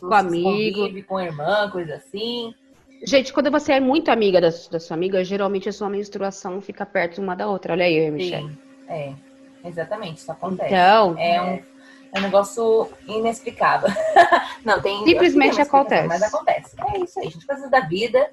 [0.00, 0.80] Com amigo.
[0.80, 2.54] convive, com irmã, coisa assim.
[3.04, 6.84] Gente, quando você é muito amiga da, da sua amiga, geralmente a sua menstruação fica
[6.84, 7.72] perto uma da outra.
[7.72, 8.48] Olha aí, Michelle.
[8.48, 8.58] Sim.
[8.88, 9.12] É.
[9.64, 10.72] Exatamente, isso acontece.
[10.72, 11.62] Então, É um,
[12.12, 13.88] é um negócio inexplicável.
[14.64, 15.04] Não, tem.
[15.04, 16.08] Simplesmente tem acontece.
[16.08, 16.76] Mas acontece.
[16.94, 17.46] É isso aí, gente.
[17.46, 18.30] Coisas da vida.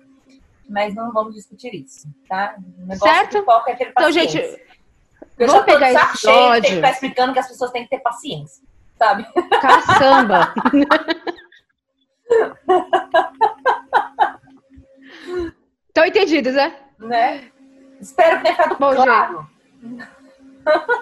[0.68, 2.56] Mas não vamos discutir isso, tá?
[2.98, 3.38] Certo?
[3.68, 4.38] é então gente,
[5.38, 7.84] Eu vamos de pegar esse cheio de ter que ficar explicando que as pessoas têm
[7.84, 8.64] que ter paciência,
[8.98, 9.28] sabe?
[9.62, 10.56] caçamba.
[15.88, 16.76] Estão entendidos, né?
[17.00, 17.52] né?
[18.00, 19.48] Espero que tenha ficado Bom, claro.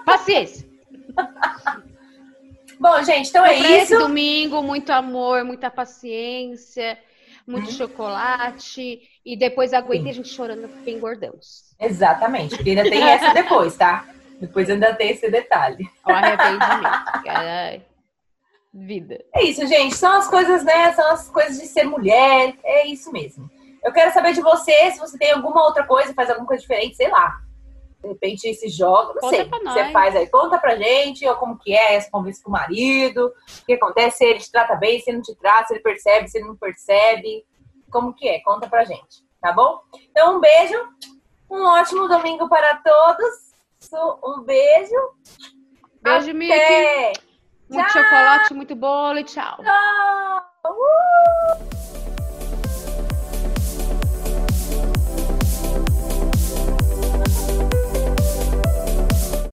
[0.05, 0.67] Paciência.
[2.79, 3.99] Bom, gente, então é esse isso.
[3.99, 6.97] domingo, muito amor, muita paciência,
[7.47, 7.71] muito Hum.
[7.71, 9.01] chocolate.
[9.25, 11.73] E depois aguenta a gente chorando porque engordamos.
[11.79, 14.05] Exatamente, porque ainda tem essa depois, tá?
[14.39, 15.89] Depois ainda tem esse detalhe.
[16.05, 17.23] O arrependimento.
[17.23, 17.81] Caralho.
[18.74, 19.24] Vida.
[19.36, 19.95] É isso, gente.
[19.95, 20.91] São as coisas, né?
[20.93, 22.55] São as coisas de ser mulher.
[22.63, 23.49] É isso mesmo.
[23.84, 26.95] Eu quero saber de você, se você tem alguma outra coisa, faz alguma coisa diferente,
[26.95, 27.39] sei lá.
[28.01, 29.49] De repente se joga, não Conta sei.
[29.49, 33.28] Você faz aí, conta pra gente, ou como que é, se conversa com o marido,
[33.61, 35.84] o que acontece, se ele te trata bem, se ele não te trata, se ele
[35.84, 37.45] percebe, se ele não percebe.
[37.91, 38.41] Como que é?
[38.41, 39.82] Conta pra gente, tá bom?
[40.09, 40.78] Então, um beijo,
[41.49, 43.53] um ótimo domingo para todos.
[44.24, 44.95] Um beijo.
[46.01, 46.32] Beijo.
[46.32, 47.13] Até.
[47.70, 48.03] Muito Tchau.
[48.03, 49.57] chocolate, muito bolo e tchau.
[49.64, 50.43] Tchau.
[50.66, 52.03] Uh!